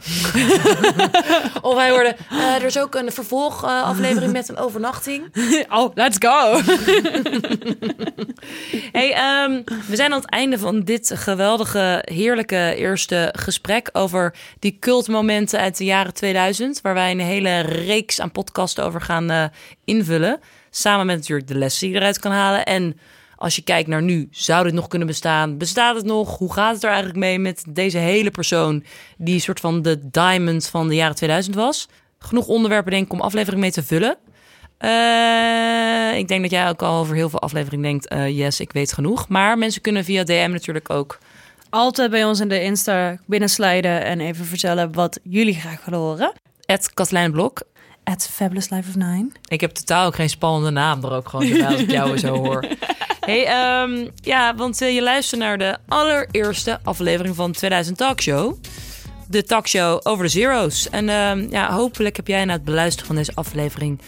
Of 1.63 1.77
hij 1.77 1.91
hoorde, 1.91 2.17
eh, 2.31 2.55
er 2.55 2.65
is 2.65 2.79
ook 2.79 2.95
een 2.95 3.13
vervolgaflevering 3.13 4.33
met 4.33 4.49
een 4.49 4.57
overnachting. 4.57 5.25
Oh, 5.69 5.95
let's 5.95 6.17
go. 6.19 6.61
Hey, 8.93 9.13
ehm, 9.13 9.63
we 9.89 9.97
zijn 9.97 10.13
aan 10.13 10.21
het 10.21 10.31
einde 10.31 10.59
van 10.59 10.81
dit 10.81 11.13
geweldige, 11.15 12.03
heerlijke 12.05 12.75
eerste 12.77 13.35
gesprek 13.39 13.89
over 13.93 14.35
die 14.59 14.77
cultmomenten 14.81 15.61
uit 15.61 15.77
de 15.77 15.85
jaren 15.85 16.15
2000, 16.15 16.81
waar 16.81 16.95
wij 16.95 17.11
een 17.11 17.21
hele 17.21 17.61
reeks 17.61 18.21
aan 18.21 18.33
podcasten 18.33 18.85
over 18.85 19.01
gaan 19.01 19.31
eh, 19.31 19.45
invullen. 19.85 20.41
Samen 20.71 21.07
met 21.07 21.17
natuurlijk 21.17 21.49
de 21.49 21.59
lessen 21.59 21.87
die 21.87 21.95
je 21.95 22.01
eruit 22.01 22.19
kan 22.19 22.33
halen. 22.33 22.65
En 22.65 22.99
als 23.37 23.57
je 23.57 23.63
kijkt 23.63 23.89
naar 23.89 24.03
nu, 24.03 24.29
zou 24.31 24.65
dit 24.65 24.73
nog 24.73 24.89
kunnen 24.89 25.09
bestaan? 25.09 25.59
Bestaat 25.59 25.97
het 25.97 26.05
nog? 26.05 26.39
Hoe 26.39 26.53
gaat 26.53 26.75
het 26.75 26.83
er 26.83 26.89
eigenlijk 26.89 27.19
mee 27.19 27.39
met 27.39 27.65
deze 27.69 27.99
hele 27.99 28.31
persoon 28.31 28.85
die 29.19 29.35
een 29.35 29.41
soort 29.41 29.61
van 29.61 29.83
de 29.83 30.11
diamond 30.11 30.67
van 30.67 30.89
de 30.89 30.95
jaren 30.95 31.17
2000 31.17 31.55
was? 31.55 31.89
Genoeg 32.19 32.47
onderwerpen 32.47 32.93
denk 32.93 33.05
ik 33.05 33.13
om 33.13 33.21
aflevering 33.21 33.61
mee 33.61 33.73
te 33.73 33.83
vullen. 33.83 34.17
Eh, 34.79 36.19
ik 36.19 36.29
denk 36.29 36.43
dat 36.43 36.51
jij 36.51 36.69
ook 36.69 36.83
al 36.83 36.99
over 36.99 37.15
heel 37.15 37.29
veel 37.29 37.41
afleveringen 37.41 37.85
denkt, 37.85 38.09
eh, 38.09 38.39
yes, 38.39 38.61
ik 38.61 38.73
weet 38.73 38.93
genoeg. 38.93 39.29
Maar 39.29 39.59
mensen 39.59 39.83
kunnen 39.83 40.05
via 40.05 40.25
DM 40.25 40.49
natuurlijk 40.53 40.91
ook. 40.91 41.19
Altijd 41.71 42.11
bij 42.11 42.25
ons 42.25 42.41
in 42.41 42.49
de 42.49 42.63
Insta 42.63 43.19
binnenslijden 43.27 44.05
en 44.05 44.21
even 44.21 44.45
vertellen 44.45 44.93
wat 44.93 45.19
jullie 45.23 45.55
graag 45.55 45.85
willen 45.85 46.01
horen. 46.01 46.33
Ed 46.65 46.95
Katelijn 46.95 47.33
Blok. 47.33 47.63
At 48.05 48.29
Fabulous 48.33 48.71
Life 48.71 48.89
of 48.89 48.95
Nine. 48.95 49.29
Ik 49.49 49.61
heb 49.61 49.71
totaal 49.71 50.07
ook 50.07 50.15
geen 50.15 50.29
spannende 50.29 50.71
naam 50.71 51.05
er 51.05 51.13
ook 51.13 51.29
gewoon 51.29 51.49
bij 51.49 51.67
als 51.67 51.81
ik 51.81 51.91
jou 51.91 52.19
zo 52.19 52.35
hoor. 52.35 52.65
Hey, 53.27 53.47
ehm, 53.47 54.09
ja, 54.21 54.55
want 54.55 54.81
eh, 54.81 54.95
je 54.95 55.03
luistert 55.03 55.41
naar 55.41 55.59
de 55.59 55.79
allereerste 55.89 56.79
aflevering 56.83 57.37
van 57.37 57.53
2000 57.53 57.97
Talkshow. 57.97 58.55
De 59.29 59.43
talkshow 59.43 60.01
over 60.03 60.25
de 60.25 60.31
zero's. 60.31 60.91
En 60.91 61.09
ehm, 61.09 61.47
ja, 61.51 61.73
hopelijk 61.73 62.17
heb 62.17 62.27
jij 62.27 62.45
na 62.45 62.53
het 62.53 62.65
beluisteren 62.65 63.07
van 63.07 63.17
deze 63.17 63.33
aflevering 63.35 64.01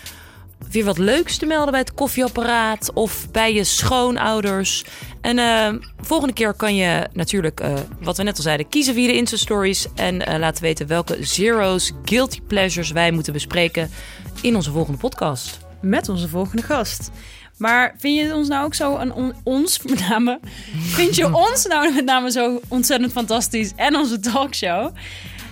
weer 0.71 0.85
wat 0.85 0.99
leuks 0.99 1.37
te 1.37 1.47
melden 1.47 1.71
bij 1.71 1.81
het 1.81 1.95
koffieapparaat 1.95 2.93
of 2.93 3.31
bij 3.31 3.55
je 3.55 3.65
schoonouders. 3.65 4.85
En 5.21 5.39
ehm, 5.39 5.79
volgende 6.01 6.35
keer 6.35 6.55
kan 6.55 6.75
je 6.75 7.07
natuurlijk, 7.13 7.61
eh, 7.61 7.75
wat 8.01 8.17
we 8.17 8.23
net 8.23 8.37
al 8.37 8.43
zeiden, 8.43 8.69
kiezen 8.69 8.95
via 8.95 9.07
de 9.07 9.17
Insta-stories. 9.17 9.87
En 9.95 10.27
eh, 10.27 10.39
laten 10.39 10.63
weten 10.63 10.87
welke 10.87 11.17
zero's, 11.21 11.93
guilty 12.05 12.41
pleasures 12.41 12.91
wij 12.91 13.11
moeten 13.11 13.33
bespreken 13.33 13.91
in 14.43 14.57
onze 14.57 14.71
volgende 14.71 14.99
podcast. 14.99 15.59
Met 15.81 16.09
onze 16.09 16.29
volgende 16.29 16.63
gast. 16.63 17.11
Maar 17.59 17.95
vind 17.99 18.17
je 18.19 18.35
ons 18.35 18.49
nou 18.49 18.65
ook 18.65 18.75
zo, 18.75 18.97
een 18.97 19.13
on- 19.13 19.35
ons 19.45 19.79
met 19.89 20.09
name, 20.09 20.41
vind 20.79 21.17
je 21.17 21.35
ons 21.49 21.67
nou 21.67 21.95
met 21.95 22.05
name 22.05 22.31
zo 22.31 22.61
ontzettend 22.69 23.13
fantastisch 23.13 23.73
en 23.77 23.97
onze 23.97 24.21
talkshow? 24.21 24.91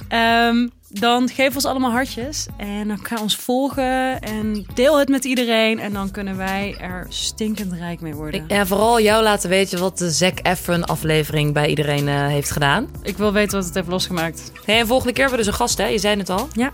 Ehm, 0.08 0.68
dan 0.88 1.28
geef 1.28 1.54
ons 1.54 1.64
allemaal 1.64 1.90
hartjes 1.90 2.46
en 2.56 2.88
dan 2.88 2.98
ga 3.04 3.16
ons 3.20 3.36
volgen 3.36 4.20
en 4.20 4.66
deel 4.74 4.98
het 4.98 5.08
met 5.08 5.24
iedereen. 5.24 5.78
En 5.80 5.92
dan 5.92 6.10
kunnen 6.10 6.36
wij 6.36 6.76
er 6.80 7.06
stinkend 7.08 7.72
rijk 7.72 8.00
mee 8.00 8.14
worden. 8.14 8.42
Ik, 8.42 8.50
ja, 8.50 8.66
vooral 8.66 9.00
jou 9.00 9.22
laten 9.22 9.48
weten 9.50 9.78
wat 9.78 9.98
de 9.98 10.10
Zac 10.10 10.38
Efron 10.42 10.84
aflevering 10.84 11.52
bij 11.52 11.68
iedereen 11.68 12.08
eh, 12.08 12.26
heeft 12.26 12.50
gedaan. 12.50 12.88
Ik 13.02 13.16
wil 13.16 13.32
weten 13.32 13.56
wat 13.56 13.64
het 13.66 13.74
heeft 13.74 13.88
losgemaakt. 13.88 14.52
Hey, 14.64 14.78
en 14.78 14.86
volgende 14.86 15.12
keer 15.12 15.22
hebben 15.22 15.38
we 15.38 15.44
dus 15.44 15.52
een 15.54 15.60
gast, 15.60 15.78
hè? 15.78 15.86
Je 15.86 15.98
zei 15.98 16.18
het 16.18 16.30
al. 16.30 16.48
Ja, 16.52 16.72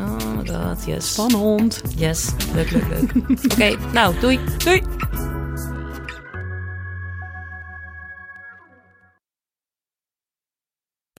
Oh 0.00 0.34
my 0.36 0.44
god, 0.44 0.78
yes. 0.86 1.12
spannend. 1.12 1.82
Yes, 1.96 2.32
leuk, 2.54 2.70
leuk, 2.70 2.88
leuk. 2.88 3.10
Oké, 3.52 3.76
nou, 3.92 4.14
doei. 4.20 4.38
Doei! 4.64 4.82